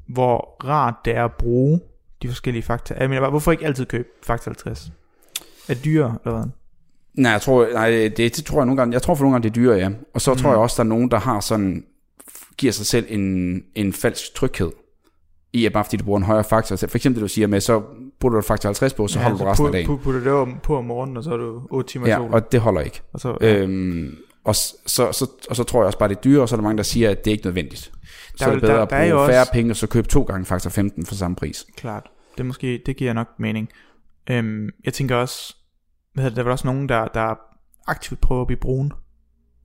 [0.09, 1.81] hvor rart det er at bruge
[2.23, 2.99] de forskellige faktorer?
[3.01, 4.93] Jeg mener bare, hvorfor ikke altid købe faktor 50?
[5.69, 6.51] Er dyrere, eller hvad?
[7.15, 9.43] Nej, jeg tror, nej, det, det tror jeg nogle gange, jeg tror for nogle gange,
[9.45, 9.91] det er dyrere, ja.
[10.15, 10.39] Og så mm.
[10.39, 10.55] tror Mhm.
[10.55, 11.85] jeg også, der er nogen, der har sådan,
[12.57, 14.71] giver sig selv en, en falsk tryghed
[15.53, 16.77] i, at bare fordi du bruger en højere faktor.
[16.77, 17.83] Så for eksempel det, du siger med, så
[18.21, 19.87] putter du faktor 50 på, så ja, holder du resten af dagen.
[19.87, 22.35] Put, putter det over på om morgenen, og så er du 8 timer Ja, sol.
[22.35, 23.03] og det holder ikke.
[23.13, 23.57] og så, ja.
[23.59, 26.55] Øhm, og, så, så, og så tror jeg også bare, det er dyrere, og så
[26.55, 27.81] er der mange, der siger, at det er ikke nødvendigt.
[27.81, 27.91] Så
[28.39, 29.77] Der er er det bedre der- at der er bruge jo færre også- penge, og
[29.77, 31.67] så købe to gange faktor 15 for samme pris.
[31.77, 32.07] klart.
[32.39, 33.69] Det, måske, det giver nok mening.
[34.31, 35.57] Øhm, jeg tænker også,
[36.15, 37.35] hvad der er vel også nogen, der, der
[37.87, 38.93] aktivt prøver at blive brun.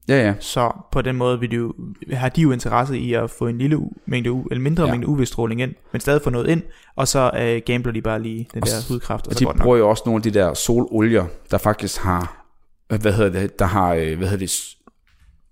[0.08, 0.34] Ja, ja.
[0.40, 1.74] Så på den måde vil de jo,
[2.12, 4.90] har de jo interesse i at få en lille mængde, eller mindre Ja.
[4.90, 6.62] mængde UV-stråling ind, men stadig få noget ind,
[6.96, 9.44] og så øh, gambler de bare lige den Og der hudkræft, og, Og så de
[9.44, 9.64] går det nok.
[9.64, 12.46] bruger jo også nogle af de der sololier, der faktisk har,
[12.92, 14.52] øh, hvad hedder det, der har, øh, hvad hedder det,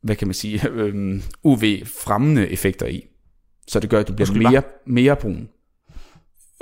[0.02, 3.02] hvad kan man sige, øhm, UV-fremmende effekter i.
[3.68, 5.48] Så det gør, at du bliver mere, mere brun.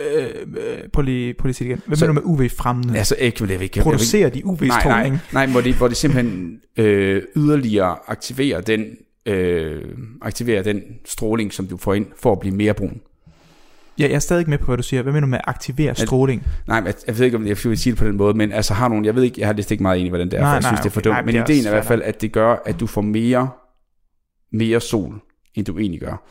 [0.01, 0.25] Øh,
[0.57, 1.83] øh, prøv lige, prøv lige at sige det igen.
[1.87, 2.99] Hvad Så- mener du med UV-fremmende?
[2.99, 5.13] Altså ikke, ikke, jeg ikke- Producerer de nej, UV-stråling?
[5.33, 8.87] nej, nej, hvor de, hvor de simpelthen øh, yderligere aktiverer den,
[9.27, 9.83] øh,
[10.23, 13.01] aktiverer den stråling, som du får ind, for at blive mere brun.
[13.99, 15.03] Ja, jeg er stadig ikke med på, hvad du siger.
[15.03, 16.43] Hvad mener du med at aktivere stråling?
[16.69, 18.75] Nej, jeg, jeg ved ikke, om jeg vil sige det på den måde, men altså
[18.75, 20.49] har nogen, jeg ved ikke, jeg har læst ikke meget i, hvordan det er, Nej,
[20.51, 21.09] for jeg nej, synes, det er for okay.
[21.11, 23.01] dumt, Nej, men er ideen er i hvert fald, at det gør, at du får
[23.01, 23.51] mere,
[24.53, 25.15] mere sol,
[25.55, 26.27] end du egentlig gør.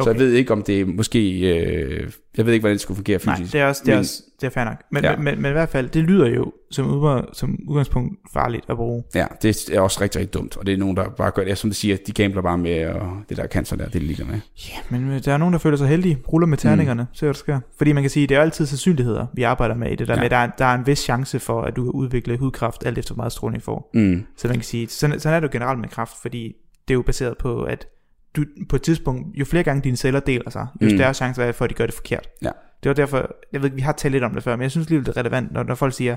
[0.00, 0.18] Så jeg Okay.
[0.20, 3.36] ved ikke, om det er måske, øh, jeg ved ikke, hvordan det skulle fungere Nej,
[3.36, 3.52] fysisk.
[3.52, 4.82] det er også, det er, men- også, det er fair nok.
[4.92, 5.16] Men, Ja.
[5.16, 8.76] men, men, men, i hvert fald, det lyder jo som, udgang, som udgangspunkt farligt at
[8.76, 9.04] bruge.
[9.14, 11.58] Ja, det er også rigtig, rigtig dumt, og det er nogen, der bare gør det.
[11.58, 14.40] Som du siger, de gambler bare med, og det der cancer der, det er med.
[14.68, 17.08] Ja, men øh, der er nogen, der føler sig heldige, ruller med terningerne, mm.
[17.14, 17.60] ser hvad der sker.
[17.78, 20.20] Fordi man kan sige, det er altid sandsynligheder, vi arbejder med i det der Ja.
[20.20, 22.98] med, der er, der er en vis chance for, at du kan udvikle hudkræft, alt
[22.98, 23.90] efter hvor meget stråling får.
[23.94, 24.24] Mm.
[24.36, 26.52] Så man kan sige, sådan, sådan er det jo generelt med kræft, fordi
[26.88, 27.86] det er jo baseret på, at
[28.36, 30.96] du på et tidspunkt, jo flere gange dine celler deler sig, jo Mm.
[30.96, 32.28] større chance er for, at de gør det forkert.
[32.42, 32.50] Ja.
[32.82, 34.70] Det var derfor, jeg ved ikke, vi har talt lidt om det før, men jeg
[34.70, 36.16] synes lige, det er relevant, når, når folk siger,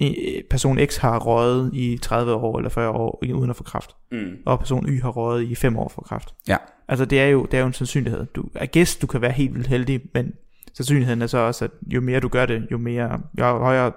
[0.00, 0.08] "Øh,
[0.50, 4.30] person X har røget i 30 år eller 40 år uden at få kræft, Mm.
[4.46, 6.34] og person Y har røget i 5 år for kræft.
[6.48, 6.56] Ja.
[6.88, 8.26] Altså det er jo, det er jo en sandsynlighed.
[8.26, 10.32] Du, I guess, du kan være helt vildt heldig, men
[10.74, 13.92] sandsynligheden er så også, at jo mere du gør det, jo, mere, jo højere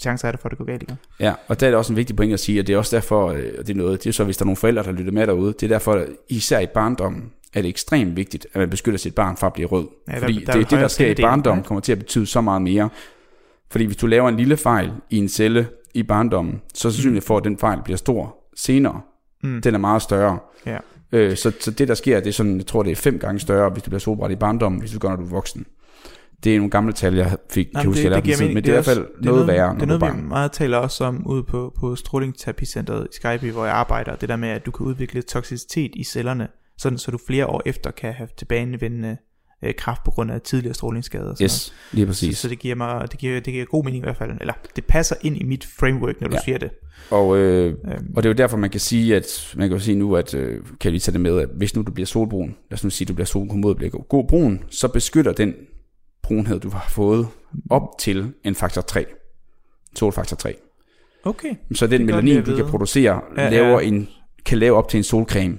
[0.00, 0.96] chance er det for, at det går galt igen.
[1.20, 2.96] Ja, og der er det også en vigtig point at sige, at det er også
[2.96, 4.92] derfor, øh, og det er noget, det er så, hvis der er nogle forældre, der
[4.92, 8.58] lytter med derude, det er derfor, at især i barndommen, er det ekstremt vigtigt, at
[8.60, 9.86] man beskytter sit barn fra at blive rød.
[10.08, 12.26] Ja, der- Fordi der er det, det, der sker i barndommen, kommer til at betyde
[12.26, 12.88] så meget mere.
[13.70, 17.24] Fordi hvis du laver en lille fejl i en celle i barndommen, så er sandsynligt
[17.24, 19.00] for, at den fejl bliver stor senere.
[19.42, 19.60] Mm.
[19.62, 20.38] Den er meget større.
[20.66, 20.78] Ja.
[21.12, 23.38] Øh, så, så det, der sker, det er sådan, jeg tror, det er fem gange
[23.40, 25.66] større, hvis du bliver solbrændt i barndommen, hvis du gør, når du er voksen.
[26.44, 28.72] Det er nogle gamle tal, jeg fik, kan huske, jeg lærte det, men det er
[28.72, 31.26] i hvert fald noget, det er værre, Det er noget, vi meget taler også om
[31.26, 34.16] ude på, på strålingsterapicenteret i Skype, hvor jeg arbejder.
[34.16, 37.62] Det der med, at du kan udvikle toksicitet i cellerne, sådan så du flere år
[37.66, 39.16] efter kan have tilbagevendende
[39.64, 41.30] øh, kraft på grund af tidligere strålingsskader.
[41.30, 42.16] og Yes, lige noget.
[42.16, 42.38] Så, præcis.
[42.38, 44.30] så det, giver mig, det, giver, det giver god mening i hvert fald.
[44.40, 46.40] Eller det passer ind i mit framework, når du Ja.
[46.44, 46.70] siger det.
[47.10, 49.84] Og, øh, Øhm, og det er jo derfor, man kan sige, at man kan jo
[49.84, 52.06] sige nu, at øh, kan jeg lige tage det med, at hvis nu du bliver
[52.06, 54.88] solbrun, lad os nu sige, at du bliver solbrun mod at blive god brun, så
[54.88, 55.54] beskytter den
[56.26, 57.26] brunhed, du har fået,
[57.70, 59.04] op til en faktor 3.
[59.96, 60.54] Solfaktor 3.
[61.24, 61.48] okay.
[61.74, 63.50] Så den Det er melanin, du kan producere, Ja, ja.
[63.50, 64.08] laver En,
[64.46, 65.58] kan lave op til en solcreme,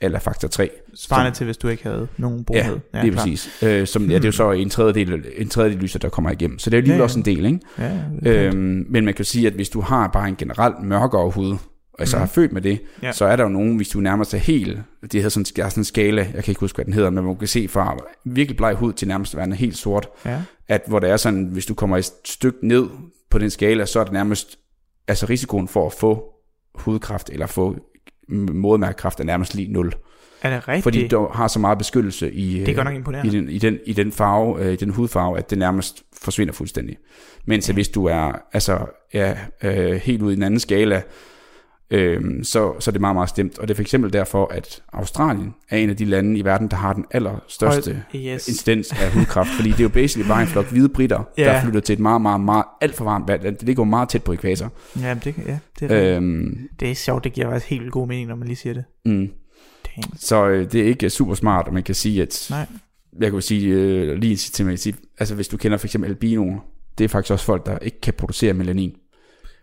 [0.00, 0.70] eller faktor 3.
[0.94, 2.78] Svarende til, hvis du ikke havde nogen Ja, brunhed.
[2.94, 3.24] ja lige klart.
[3.26, 3.62] præcis.
[3.62, 6.58] Øh, som, ja, det er jo så en tredjedel, en tredjedel lyser, der kommer igennem.
[6.58, 7.02] Så det er jo lige Ja, ja.
[7.02, 7.60] også en del, ikke?
[7.78, 7.90] Ja,
[8.24, 11.30] det er Øhm, men man kan sige, at hvis du har bare en generelt mørkere
[11.30, 11.56] hud,
[11.98, 12.20] og altså Mhm.
[12.20, 13.12] har født med det, Ja.
[13.12, 15.68] så er der jo nogen, hvis du nærmer sig helt, det hedder sådan, der er
[15.68, 17.96] sådan en skala, jeg kan ikke huske, hvad den hedder, men man kan se fra
[18.24, 20.42] virkelig bleg hud til nærmest værende helt sort, ja.
[20.68, 22.86] at hvor det er sådan, hvis du kommer et stykke ned
[23.30, 24.58] på den skala, så er det nærmest,
[25.08, 26.24] altså risikoen for at få
[26.74, 27.76] hudkræft eller få
[28.52, 29.92] modermærkekræft er nærmest lige 0.
[30.42, 30.82] Er det rigtigt?
[30.82, 33.78] Fordi du har så meget beskyttelse i, det er godt nok i, den, i, den,
[33.86, 36.96] i den farve, øh, i den hudfarve, at det nærmest forsvinder fuldstændig.
[37.46, 37.74] Mens ja.
[37.74, 38.78] hvis du er altså,
[39.14, 41.02] ja, øh, helt ude i den anden skala,
[41.90, 43.58] øh, så, så er det meget, meget stemt.
[43.58, 46.68] Og det er for eksempel derfor, at Australien er en af de lande i verden,
[46.68, 48.48] der har den allerstørste Højt- yes.
[48.48, 51.44] incidens af hudkræft, fordi det er jo basically bare en flok hvide britter, Ja.
[51.44, 53.42] der flytter til et meget, meget, meget alt for varmt vand.
[53.42, 54.72] Det ligger jo meget tæt på ekvator.
[55.00, 58.08] Ja, det, ja, det, er, øh, Øhm, det er sjovt, det giver faktisk helt god
[58.08, 58.84] mening, når man lige siger det.
[59.04, 59.28] mm.
[60.16, 62.66] Så øh, det er ikke super smart, og man kan sige, at Nej.
[63.20, 64.78] jeg kan sige øh, lige til mig,
[65.18, 66.58] altså hvis du kender for eksempel albinoer,
[66.98, 68.92] det er faktisk også folk, der ikke kan producere melanin.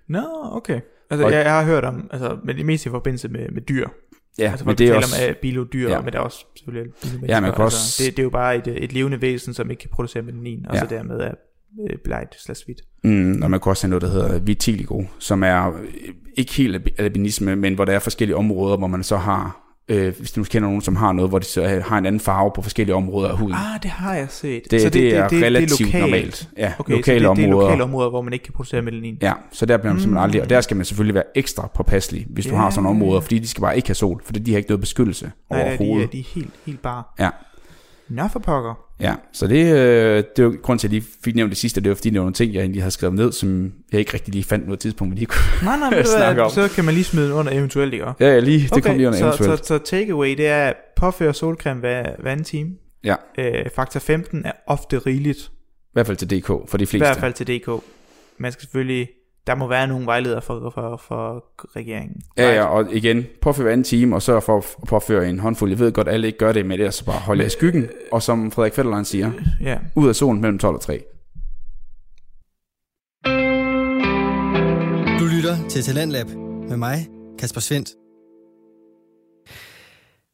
[0.10, 0.22] Nå,
[0.52, 0.80] okay.
[1.10, 3.62] Altså, Og- jeg, jeg har hørt om, altså, men det mest i forbindelse med, med
[3.62, 3.88] dyr.
[4.40, 6.02] Ja, altså, men det er taler også, om bilodyr, Ja.
[6.02, 7.36] men der er også selvfølgelig bilomennesker.
[7.36, 9.72] Ja, man kan altså, også- det, det, er jo bare et, et levende væsen, som
[9.72, 10.80] ikke kan producere melanin, og Ja.
[10.80, 11.32] så dermed er
[11.90, 12.82] øh, blegt slash hvidt.
[13.04, 15.86] mm, og man kan også have noget, der hedder vitiligo, som er øh,
[16.38, 20.14] ikke helt albi- albinisme, men hvor der er forskellige områder, hvor man så har, øh,
[20.18, 22.62] hvis du kender nogen, som har noget, hvor de så har en anden farve på
[22.62, 23.54] forskellige områder af huden.
[23.56, 24.62] Ah, det har jeg set.
[24.72, 26.02] det, så det, det, er relativt lokalt.
[26.04, 26.50] normalt.
[26.58, 27.68] Ja, Okay, lokale det, det er områder.
[27.68, 29.18] lokale områder, hvor man ikke kan producere melanin.
[29.22, 30.24] Ja, så der bliver man simpelthen Mm.
[30.24, 33.00] aldrig, og der skal man selvfølgelig være ekstra påpasselig, hvis du Ja, har sådan nogle
[33.00, 35.60] områder, fordi de skal bare ikke have sol, for de har ikke noget beskyttelse Nej,
[35.60, 36.12] nej, de, er- overhovedet.
[36.12, 37.04] de er helt, helt bare.
[37.20, 37.30] Ja.
[38.10, 38.85] Nå for pokker.
[39.00, 41.58] Ja, så det, øh, det er jo grund til, at jeg lige fik nævnt det
[41.58, 44.00] sidste, det var fordi, det var nogle ting, jeg egentlig havde skrevet ned, som jeg
[44.00, 45.42] ikke rigtig lige fandt noget tidspunkt, vi lige kunne.
[45.70, 46.50] Nej, nej, du Snakke om.
[46.52, 48.06] så kan man lige smide den under eventuelt, ikke?
[48.06, 49.66] Ja, ja, lige, det okay, kom lige under så, eventuelt.
[49.66, 52.70] så, så takeaway, det er at påføre solcreme hver, hver anden time.
[53.04, 53.16] Ja.
[53.38, 56.98] Øh, faktor 15 er ofte rigeligt, I hvert fald til DK, for de i fleste.
[56.98, 57.70] hvert fald til DK.
[58.38, 59.08] man skal selvfølgelig,
[59.48, 62.22] der må være nogle vejledere for, for, for regeringen.
[62.38, 65.70] Ja, ja, og igen, påfør en time, og sørg for at påføre en håndfuld.
[65.70, 67.88] Jeg ved godt, alle ikke gør det, men det er så bare holde i skyggen.
[68.12, 69.32] Og som Frederik Fetterlein siger,
[69.62, 69.78] Ja.
[69.96, 71.04] ud af solen mellem 12 og 3.
[75.20, 76.28] Du lytter til Talentlab
[76.70, 77.08] med mig,
[77.40, 77.90] Kasper Svendt.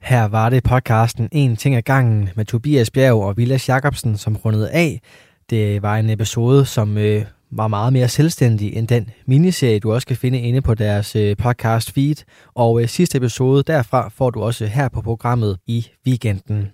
[0.02, 4.36] Her var det podcasten En ting ad gangen med Tobias Bjerg og Vilas Jacobsen, som
[4.36, 5.02] rundede af.
[5.50, 10.08] Det var en episode, som øh, var meget mere selvstændig end den miniserie, du også
[10.08, 12.16] kan finde inde på deres øh, podcast feed.
[12.56, 16.68] Og øh, sidste episode derfra får du også her på programmet i weekenden.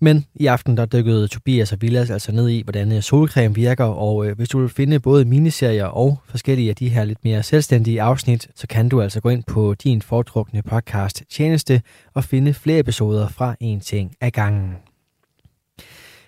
[0.00, 3.84] Men i aften der dykkede Tobias og Villas altså ned i, hvordan øh, solcreme virker,
[3.84, 7.42] og øh, hvis du vil finde både miniserier og forskellige af de her lidt mere
[7.42, 11.82] selvstændige afsnit, så kan du altså gå ind på din foretrukne podcast tjeneste
[12.14, 14.85] og finde flere episoder fra En Ting ad gangen.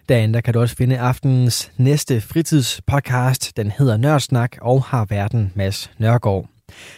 [0.08, 3.56] Derinde der kan du også finde aftenens næste fritidspodcast.
[3.56, 6.48] Den hedder Nørdsnak og har verden Mads Nørgaard.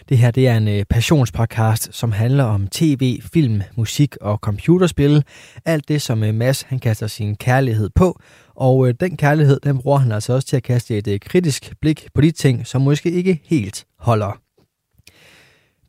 [0.08, 5.24] Det her det er en øh, passionspodcast, som handler om tv, film, musik og computerspil.
[5.64, 8.20] Alt det, som øh, Mads han kaster sin kærlighed på.
[8.54, 12.08] Og øh, den kærlighed, den bruger han altså også til at kaste et kritisk blik
[12.14, 14.40] på de ting, som måske ikke helt holder.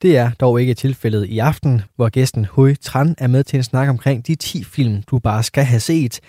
[0.01, 3.63] Det er dog ikke tilfældet i aften, hvor gæsten Hui Tran er med til en
[3.63, 6.19] snak omkring de 10 film, du bare skal have set,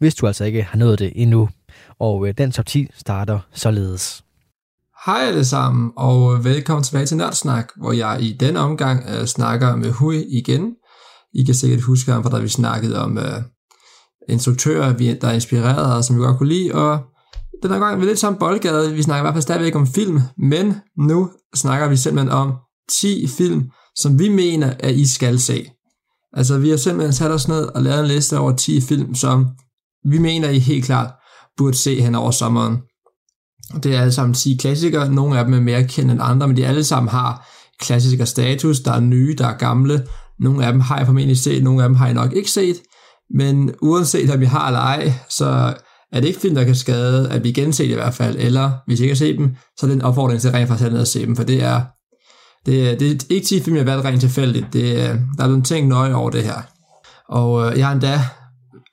[0.00, 1.48] hvis du altså ikke har nået det endnu.
[2.00, 4.24] Og øh, den top 10 starter således.
[5.06, 9.24] Hej alle sammen, og øh, velkommen tilbage til Nørdsnak, hvor jeg i denne omgang uh,
[9.26, 10.74] snakker med Hui igen.
[11.34, 13.24] I kan sikkert huske ham, for da vi snakkede om uh,
[14.28, 16.98] instruktører, vi- der er inspireret som vi godt kunne lide, og
[17.62, 18.94] den her gang er vi lidt som boldgade.
[18.94, 22.52] Vi snakker i hvert fald stadigvæk om film, men nu snakker vi simpelthen om
[23.00, 25.66] 10 film, som vi mener, at I skal se.
[26.32, 29.46] Altså, vi har simpelthen sat os ned og lavet en liste over 10 film, som
[30.04, 31.10] vi mener, I helt klart
[31.56, 32.78] burde se hen over sommeren.
[33.82, 35.12] Det er alle sammen 10 klassikere.
[35.12, 37.48] Nogle af dem er mere kendt end andre, men de alle sammen har
[37.80, 38.80] klassiker status.
[38.80, 40.06] Der er nye, der er gamle.
[40.40, 42.76] Nogle af dem har jeg formentlig set, nogle af dem har jeg nok ikke set.
[43.34, 45.74] Men uanset om vi har eller ej, så
[46.12, 48.36] er det ikke film, der kan skade, at vi genser det i hvert fald.
[48.38, 50.86] Eller hvis I ikke har set dem, så er det en opfordring til rent faktisk
[50.86, 51.82] at ned og se dem, for det er,
[52.66, 54.66] det, er- det er ikke 10 film, jeg har valgt rent tilfældigt.
[54.72, 56.62] Det, er- der er blevet tænkt nøje over det her.
[57.28, 58.20] Og øh, jeg har endda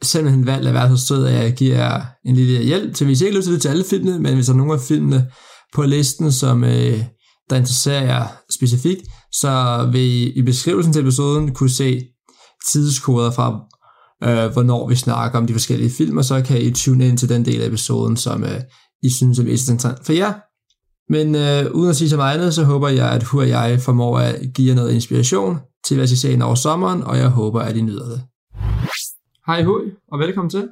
[0.03, 3.25] simpelthen valgt at være så sød, at jeg giver en lille hjælp til, hvis I
[3.25, 5.27] ikke lyst til det til alle filmene, men hvis der er nogle af filmene
[5.75, 7.03] på listen, som øh,
[7.49, 12.01] der interesserer jer specifikt, så vil I i beskrivelsen til episoden kunne se
[12.71, 13.59] tidskoder fra,
[14.23, 17.29] øh, hvornår vi snakker om de forskellige film, og så kan I tune ind til
[17.29, 18.61] den del af episoden, som øh,
[19.03, 20.33] I synes er mest interessant for jer.
[21.09, 23.81] Men øh, uden at sige så meget andet, så håber jeg, at Hu og jeg
[23.81, 27.59] formår at give jer noget inspiration til, hvad I ser over sommeren, og jeg håber,
[27.59, 28.21] at I nyder det.
[29.47, 29.81] Hej Hui,
[30.11, 30.69] og velkommen til.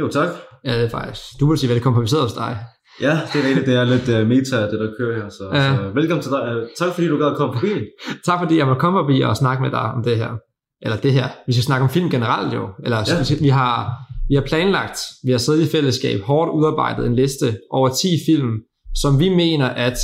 [0.00, 0.28] Jo, tak.
[0.64, 1.22] Ja, det er faktisk.
[1.40, 2.58] Du burde sige velkommen, for vi sidder hos dig.
[3.00, 3.66] Ja, det er rigtigt.
[3.66, 5.28] Det er lidt uh, meta, det der kører her.
[5.28, 5.76] Så, Ja.
[5.76, 6.56] så velkommen til dig.
[6.56, 7.72] Uh, tak fordi du gad at komme forbi.
[8.26, 10.30] Tak fordi jeg må komme forbi og snakke med dig om det her.
[10.82, 11.28] Eller det her.
[11.46, 12.68] Vi skal snakke om film generelt jo.
[12.84, 13.14] Eller Ja.
[13.30, 13.34] ja.
[13.40, 13.92] vi, har,
[14.28, 18.52] vi har planlagt, vi har siddet i fællesskab, hårdt udarbejdet en liste over 10 film,
[19.02, 19.96] som vi mener, at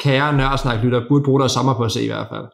[0.00, 2.44] kære nørdsnak lytter burde bruge deres sommer på at se i hvert fald.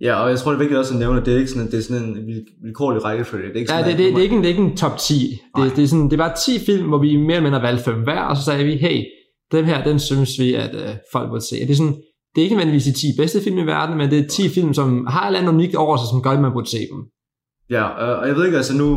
[0.00, 1.66] Ja, og jeg tror, det er vigtigt også at nævne, at det er ikke sådan,
[1.70, 3.48] det er sådan en vil- vilkårlig rækkefølge.
[3.48, 4.76] Det er ikke Ja, sådan, det, det, det, er ikke en, det er ikke en
[4.76, 5.38] top 10.
[5.56, 5.64] Nej.
[5.66, 8.02] Det, det, er sådan, det var 10 film, hvor vi mere eller mindre valgte fem
[8.02, 9.04] hver, og så sagde vi, hey,
[9.52, 11.56] dem her, den synes vi, at øh, folk burde se.
[11.62, 11.96] Og Det er, sådan,
[12.32, 14.74] det er ikke nødvendigvis de 10 bedste film i verden, men det er 10 film,
[14.74, 17.00] som har et eller andet unikt over sig, som gør, at man burde se dem.
[17.76, 18.88] Ja, øh, og jeg ved ikke, altså nu,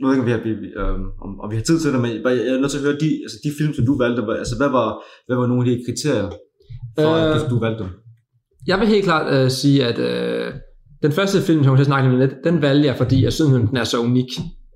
[0.00, 0.94] nu ved jeg ikke, om vi har, øh,
[1.24, 3.10] om, om vi har tid til det, men jeg er nødt til at høre de,
[3.26, 4.22] altså de film, som du valgte.
[4.26, 4.88] hvad- Altså, hvad var,
[5.26, 6.28] hvad var nogle af de kriterier,
[6.98, 7.90] for Øh, at du valgte dem?
[8.66, 10.52] Jeg vil helt klart øh, sige, at øh,
[11.02, 13.32] den første film, som jeg til at snakke om lidt, den valgte jeg, fordi jeg
[13.32, 14.28] synes, den er så unik.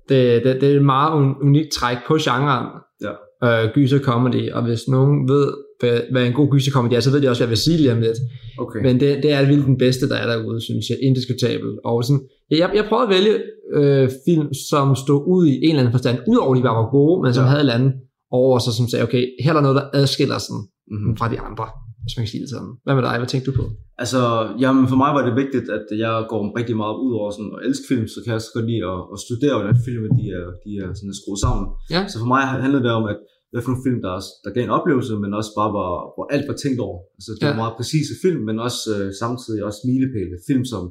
[0.09, 2.65] Det, det, det er et meget un- unikt træk på genren
[3.05, 3.63] Ja.
[3.63, 5.47] øh, gyser comedy, og hvis nogen ved,
[5.79, 7.77] hvad, hvad en god gyser comedy er, så ved de også, hvad jeg vil sige
[7.77, 8.17] lige om lidt.
[8.59, 8.79] Okay.
[8.81, 10.97] Men det, det er vildt den bedste, der er derude, synes jeg.
[11.03, 11.69] Indiskutabel.
[11.85, 12.21] Og sådan,
[12.51, 13.33] jeg, jeg prøvede at vælge
[13.73, 17.23] øh, film, som stod ud i en eller anden forstand, udover de bare var gode,
[17.23, 17.47] men som Ja.
[17.49, 17.93] havde et eller andet
[18.31, 21.17] over sig, som sagde, okay, her er der noget, der adskiller sådan Mm-hmm.
[21.17, 21.65] fra de andre,
[22.07, 22.71] hvis man kan sige det sådan.
[22.85, 23.15] Hvad med dig?
[23.21, 23.65] Hvad tænkte du på?
[24.03, 24.21] Altså,
[24.63, 27.61] jamen for mig var det vigtigt, at jeg går rigtig meget ud over sådan at
[27.67, 30.45] elske film, så kan jeg så godt lide at, at studere, hvordan film de er,
[30.65, 31.65] de er sådan skruet sammen.
[31.95, 32.01] Ja.
[32.11, 33.19] Så for mig handlede det om, at
[33.51, 36.25] hvad for nogle film, der, også, der gav en oplevelse, men også bare var, hvor
[36.35, 36.97] alt var tænkt over.
[37.17, 37.61] Altså, det var Ja.
[37.63, 40.35] meget præcise film, men også øh, samtidig også milepæle.
[40.49, 40.83] Film, som,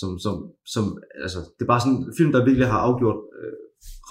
[0.00, 0.34] som, som,
[0.74, 0.84] som,
[1.24, 3.54] altså, det er bare sådan en film, der virkelig har afgjort øh,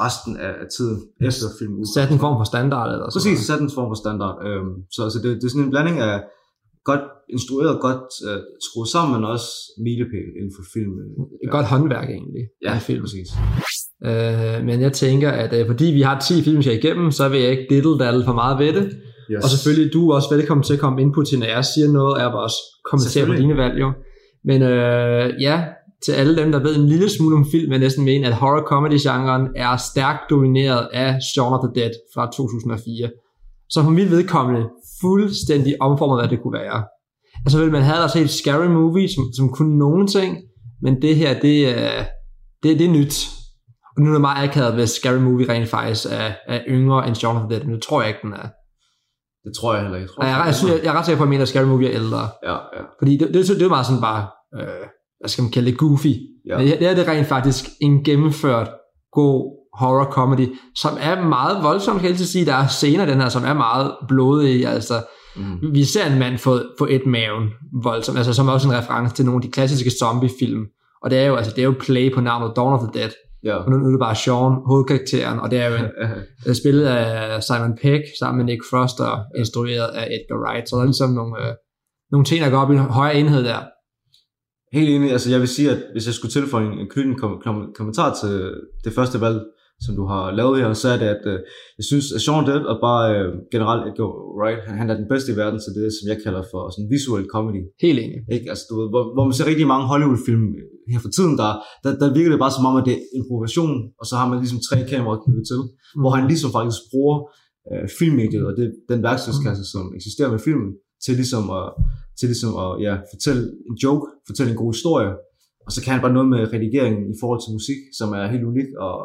[0.03, 0.97] resten af, af tiden
[1.29, 1.73] efter film.
[1.95, 4.35] Sat en form for standard eller sådan Præcis, sat en form for standard.
[4.47, 6.15] Øhm, så altså, det, det er sådan en blanding af
[6.91, 9.47] godt instrueret, godt øh, skruet sammen, men også
[9.85, 10.93] milepæl inden for film.
[11.43, 12.43] Et godt håndværk egentlig.
[12.67, 13.01] Ja, film.
[13.03, 13.29] præcis.
[14.09, 17.39] Øh, men jeg tænker, at øh, fordi vi har 10 film, skal igennem, så vil
[17.41, 18.85] jeg ikke diddle for meget ved det.
[19.31, 19.43] Yes.
[19.43, 22.13] Og selvfølgelig, du er også velkommen til at komme input til, når jeg siger noget,
[22.13, 22.59] og jeg også
[22.89, 23.89] kommentere på dine valg, jo.
[24.49, 25.63] Men øh, ja,
[26.05, 28.33] til alle dem, der ved en lille smule om film, vil jeg næsten mene, at
[28.33, 33.09] horror-comedy-genren er stærkt domineret af Shaun of the Dead fra 2004.
[33.69, 34.69] Så for mit vedkommende
[35.01, 36.83] fuldstændig omformet, hvad det kunne være.
[37.45, 40.37] Altså man have der set Scary Movie, som, som kunne nogle ting,
[40.81, 42.05] men det her, det, er-
[42.63, 43.29] det, det er nyt.
[43.95, 47.15] Og nu er det meget akavet, hvis Scary Movie rent faktisk er, er yngre end
[47.15, 48.47] Shaun of the Dead, men det tror jeg ikke, den er.
[49.45, 50.11] Det tror jeg heller ikke.
[50.21, 51.63] Jeg, er- jeg, synes, jeg, jeg er ret sikker på, at jeg mener, at Scary
[51.65, 52.21] Movie er ældre.
[52.43, 52.81] Ja, ja.
[52.99, 54.27] Fordi det, det, det er meget sådan bare,
[54.59, 54.85] øh,
[55.19, 56.13] hvad skal man kalde det, goofy.
[56.49, 56.57] Ja.
[56.57, 58.69] Men det, det er det rent faktisk en gennemført
[59.11, 62.45] god horror comedy, som er meget voldsom, kan jeg sige.
[62.45, 64.67] Der er scener den her, som er meget blodige.
[64.67, 64.93] Altså,
[65.39, 65.73] Mm.
[65.73, 67.49] vi ser en mand få, få et maven
[67.83, 70.65] voldsomt, altså som er også en reference til nogle af de klassiske zombie-film.
[71.03, 73.09] Og det er jo, altså, det er jo play på navnet Dawn of the Dead.
[73.43, 73.55] Ja.
[73.55, 75.85] Og nu, er det bare Sean, hovedkarakteren, og det er jo en,
[76.47, 80.69] øh, spillet af Simon Pegg sammen med Nick Frost og instrueret af Edgar Wright.
[80.69, 81.53] Så der er ligesom nogle, øh,
[82.11, 83.59] nogle ting, der går op i en højere enhed der.
[84.77, 85.11] Helt enig.
[85.11, 87.55] Altså, jeg vil sige, at hvis jeg skulle tilføje en, en knytte en kom, kom,
[87.75, 88.53] kommentar til
[88.83, 89.39] det første valg,
[89.85, 91.39] som du har lavet her, så er det, at øh,
[91.79, 95.07] jeg synes, at Sean Dead og bare øh, generelt Edgar Wright, han, han er den
[95.13, 97.61] bedste i verden til det, som jeg kalder for sådan visual comedy.
[97.85, 98.19] Helt enig.
[98.35, 98.45] Ikke?
[98.51, 100.45] Altså, du ved, hvor, hvor man ser rigtig mange Hollywood-film
[100.93, 101.49] her for tiden, der,
[101.83, 104.37] der, der virker det bare som om, at det er improvisation, og så har man
[104.43, 106.01] ligesom tre kameraer knyttet til, mm.
[106.01, 107.17] hvor han ligesom faktisk bruger
[107.71, 110.71] øh, filmmediet og det, den værktøjskasse, som eksisterer med filmen,
[111.03, 111.67] til ligesom at,
[112.19, 115.11] til ligesom at ja, fortælle en joke, fortælle en god historie,
[115.65, 118.45] og så kan han bare noget med redigeringen i forhold til musik, som er helt
[118.51, 118.95] unik, og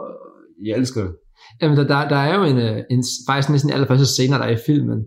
[0.66, 1.10] jeg elsker det.
[1.62, 4.44] Jamen, der, der, der er jo en, øh, en, faktisk næsten de allerførste scener, der
[4.44, 4.98] er i filmen,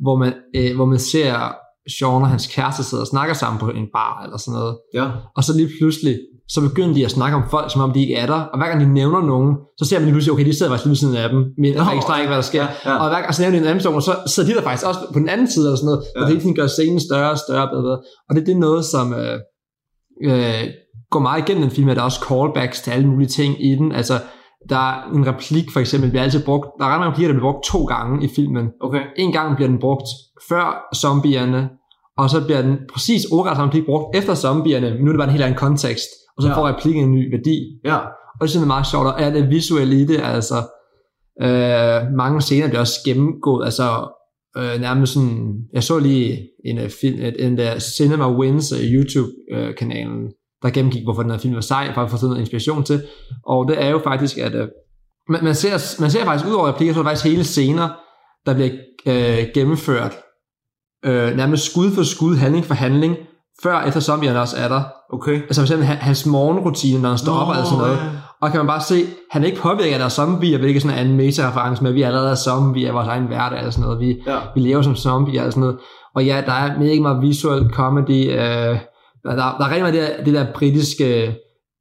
[0.00, 1.52] hvor man, øh, hvor man ser
[1.98, 4.76] Sean og hans kæreste sidder og snakker sammen på en bar eller sådan noget.
[4.94, 5.06] Ja,
[5.36, 8.14] Og så lige pludselig, så begynder de at snakke om folk, som om de ikke
[8.14, 8.40] er der.
[8.40, 10.84] Og hver gang de nævner nogen, så ser man lige pludselig, okay, de sidder faktisk
[10.84, 12.66] lige ved siden af dem, men Nå, registrerer ikke, hvad der sker.
[12.84, 12.96] ja, ja.
[13.02, 15.00] Og hver gang så nævner de en anden person, så sidder de der faktisk også
[15.12, 16.20] på den anden side eller sådan noget, ja.
[16.20, 17.96] og det hele tiden gør scenen større og større og bedre.
[18.28, 19.38] Og det, det er noget, som øh,
[20.28, 20.64] øh,
[21.10, 23.70] går meget igennem den film, at der er også callbacks til alle mulige ting i
[23.80, 23.92] den.
[23.92, 24.14] Altså,
[24.68, 27.38] der er en replik for eksempel, bliver altid brugt, der er ret mange replikker, der
[27.40, 28.66] bliver brugt to gange i filmen.
[28.80, 29.02] okay.
[29.16, 30.06] En gang bliver den brugt
[30.48, 31.68] før zombierne,
[32.18, 35.18] og så bliver den præcis ordret samme replik brugt efter zombierne, men nu er det
[35.18, 36.54] bare en helt anden kontekst, og så Ja.
[36.56, 37.58] får replikken en ny værdi.
[37.84, 37.96] Ja,
[38.40, 40.54] Og det er meget sjovt, og er det visuelle i det, altså
[41.42, 43.88] øh, mange scener bliver også gennemgået, altså
[44.58, 48.78] øh, nærmest sådan, jeg så lige en, uh, film, et- en der Cinema Wins uh,
[48.94, 50.22] YouTube-kanalen,
[50.64, 53.02] der gennemgik, hvorfor den her film var sej, for at få sådan noget inspiration til,
[53.46, 54.68] og det er jo faktisk, at øh,
[55.28, 57.88] man, man, ser, man ser faktisk ud over replikker, så er faktisk hele scener,
[58.46, 58.70] der bliver
[59.06, 60.12] øh, gennemført,
[61.04, 63.16] øh, nærmest skud for skud, handling for handling,
[63.62, 64.82] før efter zombierne også er der.
[65.12, 65.42] okay.
[65.42, 67.98] Altså for eksempel han- hans morgenrutine, når han står op og alt sådan noget.
[68.42, 70.82] Og kan man bare se, han er ikke påvirket af, at der er zombier, hvilket
[70.82, 73.70] sådan er en meta-reference med, at vi allerede er zombier i vores egen hverdag eller
[73.70, 74.00] sådan noget.
[74.00, 75.76] Vi, Ja, vi lever som zombier eller sådan noget.
[76.14, 78.32] Og ja, der er mega meget visual comedy.
[78.40, 78.78] Øh,
[79.24, 81.08] der, der, der er rigtig meget det der, det der britiske,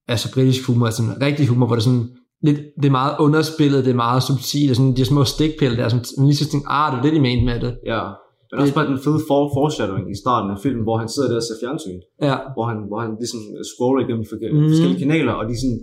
[0.08, 2.08] altså britisk humor, altså sådan rigtig humor, hvor det er sådan
[2.48, 5.76] lidt, det er meget underspillet, det er meget subtilt, det er sådan de små stikpille
[5.78, 7.74] der, som man lige så tænker, ah, det er det, de mente med det.
[7.94, 8.04] ja.
[8.52, 11.38] Men også bare den fede for, foreshadowing i starten af filmen, hvor han sidder der
[11.41, 12.00] og ser fjernsyn.
[12.30, 13.41] Ja, hvor han, hvor han ligesom
[13.72, 14.70] scroller igennem mm.
[14.72, 15.80] forskellige kanaler, og de sådan,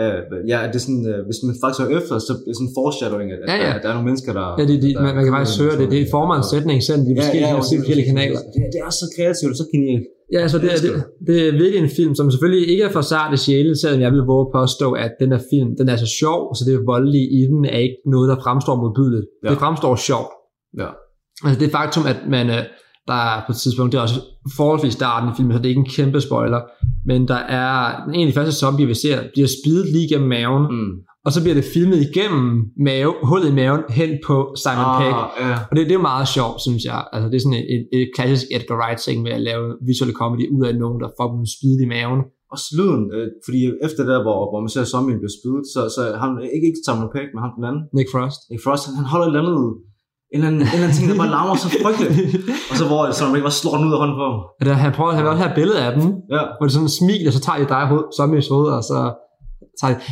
[0.00, 0.18] øh,
[0.52, 3.28] ja, det er sådan, øh, hvis man faktisk er efter, så er det sådan foreshadowing,
[3.34, 3.70] at, Ja, ja.
[3.76, 4.46] at der er nogle mennesker, der...
[4.60, 7.00] ja det, de, der man, man kan faktisk høre det, det former en sætning selv,
[7.08, 8.40] de forskellige, ja, ja, de forskellige kanaler.
[8.54, 10.06] Det, det er så kreativt og så genialt.
[10.32, 13.00] Ja, altså det, er, det, det er virkelig en film, som selvfølgelig ikke er for
[13.00, 16.06] sarte sjæle, selvom jeg vil våge at påstå, at den her film, den er så
[16.20, 19.26] sjov, så det voldelige i den er ikke noget, der fremstår modbydeligt.
[19.44, 19.50] Ja.
[19.50, 20.32] Det fremstår sjovt.
[20.78, 20.88] Ja.
[21.44, 22.62] Altså det faktum, at man, øh,
[23.08, 24.20] der er på et tidspunkt, det er også
[24.56, 26.60] forholdsvis starten i filmen, så det er ikke en kæmpe spoiler,
[27.06, 27.70] men der er
[28.14, 30.92] en af de første zombier, vi ser, bliver spidet lige gennem maven, mm.
[31.28, 32.46] Og så bliver det filmet igennem
[32.88, 35.14] mave, hullet i maven hen på Simon Pegg.
[35.22, 35.54] Ah, ja.
[35.68, 37.00] Og det, det er jo meget sjovt, synes jeg.
[37.12, 40.46] Altså, det er sådan et, et, klassisk Edgar Wright ting med at lave visual comedy
[40.56, 42.20] ud af nogen, der får dem spydet i maven.
[42.54, 46.02] Også lyden, øh, fordi efter der, hvor, hvor man ser zombien blive spydet, så, så
[46.22, 48.40] ham, ikke, ikke Simon Pegg, men ham den anden, Nick Frost.
[48.50, 49.58] Nick Frost, han, han holder et eller andet,
[50.34, 52.16] en eller anden, en eller anden ting, der bare larmer så frygteligt.
[52.70, 54.38] Og så hvor Simon Pegg bare slår den ud af hånden på ham.
[54.60, 56.04] Og der, han prøver at have et billede af dem,
[56.34, 56.42] Ja.
[56.56, 58.98] hvor det sådan en smil, og så tager de dig hoved, zombies hoved, og så.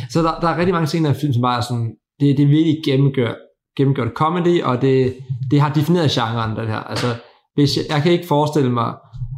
[0.09, 2.43] Så der, der er rigtig mange scener i film, som bare er sådan, det, det
[2.43, 3.35] er virkelig gennemgjort,
[3.77, 5.15] gennemgjort comedy, og det,
[5.51, 6.79] det har defineret genren, den her.
[6.79, 7.07] Altså,
[7.55, 8.93] hvis jeg, jeg kan ikke forestille mig,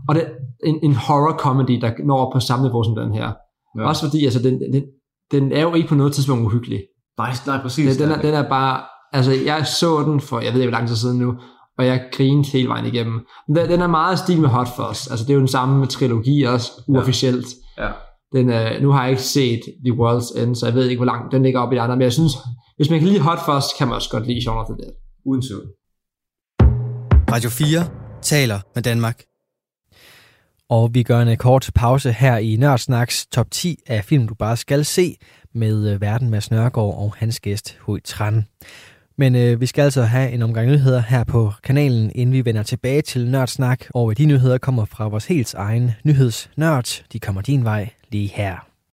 [0.07, 0.26] og det,
[0.66, 3.26] en, en horror comedy, der når på samme niveau som den her.
[3.26, 3.82] Ja.
[3.82, 3.88] Ja.
[3.88, 4.84] Også fordi, altså, den, den,
[5.32, 6.80] den er jo ikke på noget tidspunkt uhyggelig.
[7.18, 7.97] Nej, nej, præcis.
[7.97, 8.82] Den, den, er, den er bare,
[9.14, 11.34] altså jeg så den for, jeg ved ikke hvor lang tid siden nu,
[11.78, 13.26] og jeg grinede hele vejen igennem.
[13.47, 16.43] Den, den er meget stil med Hot Fuzz, altså det er jo den samme trilogi
[16.43, 17.47] også, uofficielt.
[17.78, 17.89] Ja.
[18.34, 21.06] Den, øh, nu har jeg ikke set The World's End, så jeg ved ikke, hvor
[21.06, 22.34] langt den ligger op i de andre, men jeg synes,
[22.78, 24.92] hvis man kan lide Hot Fuzz, kan man også godt lide Shaun of the Dead.
[25.26, 25.66] Uden tvivl.
[27.32, 27.88] Radio 4
[28.22, 29.24] taler med Danmark.
[30.70, 34.58] Og vi gør en kort pause her i Nørdsnaks top 10 af film, du bare
[34.58, 35.16] skal se,
[35.54, 38.46] med øh, Verden med Snørgaard og hans gæst, Hui Tran.
[39.18, 42.64] Men øh, vi skal altså have en omgang nyheder her på kanalen, inden vi vender
[42.64, 43.86] tilbage til Nørdsnak.
[43.94, 47.04] Og de nyheder kommer fra vores helt egen nyhedsnørd.
[47.14, 48.68] De kommer din vej lige her.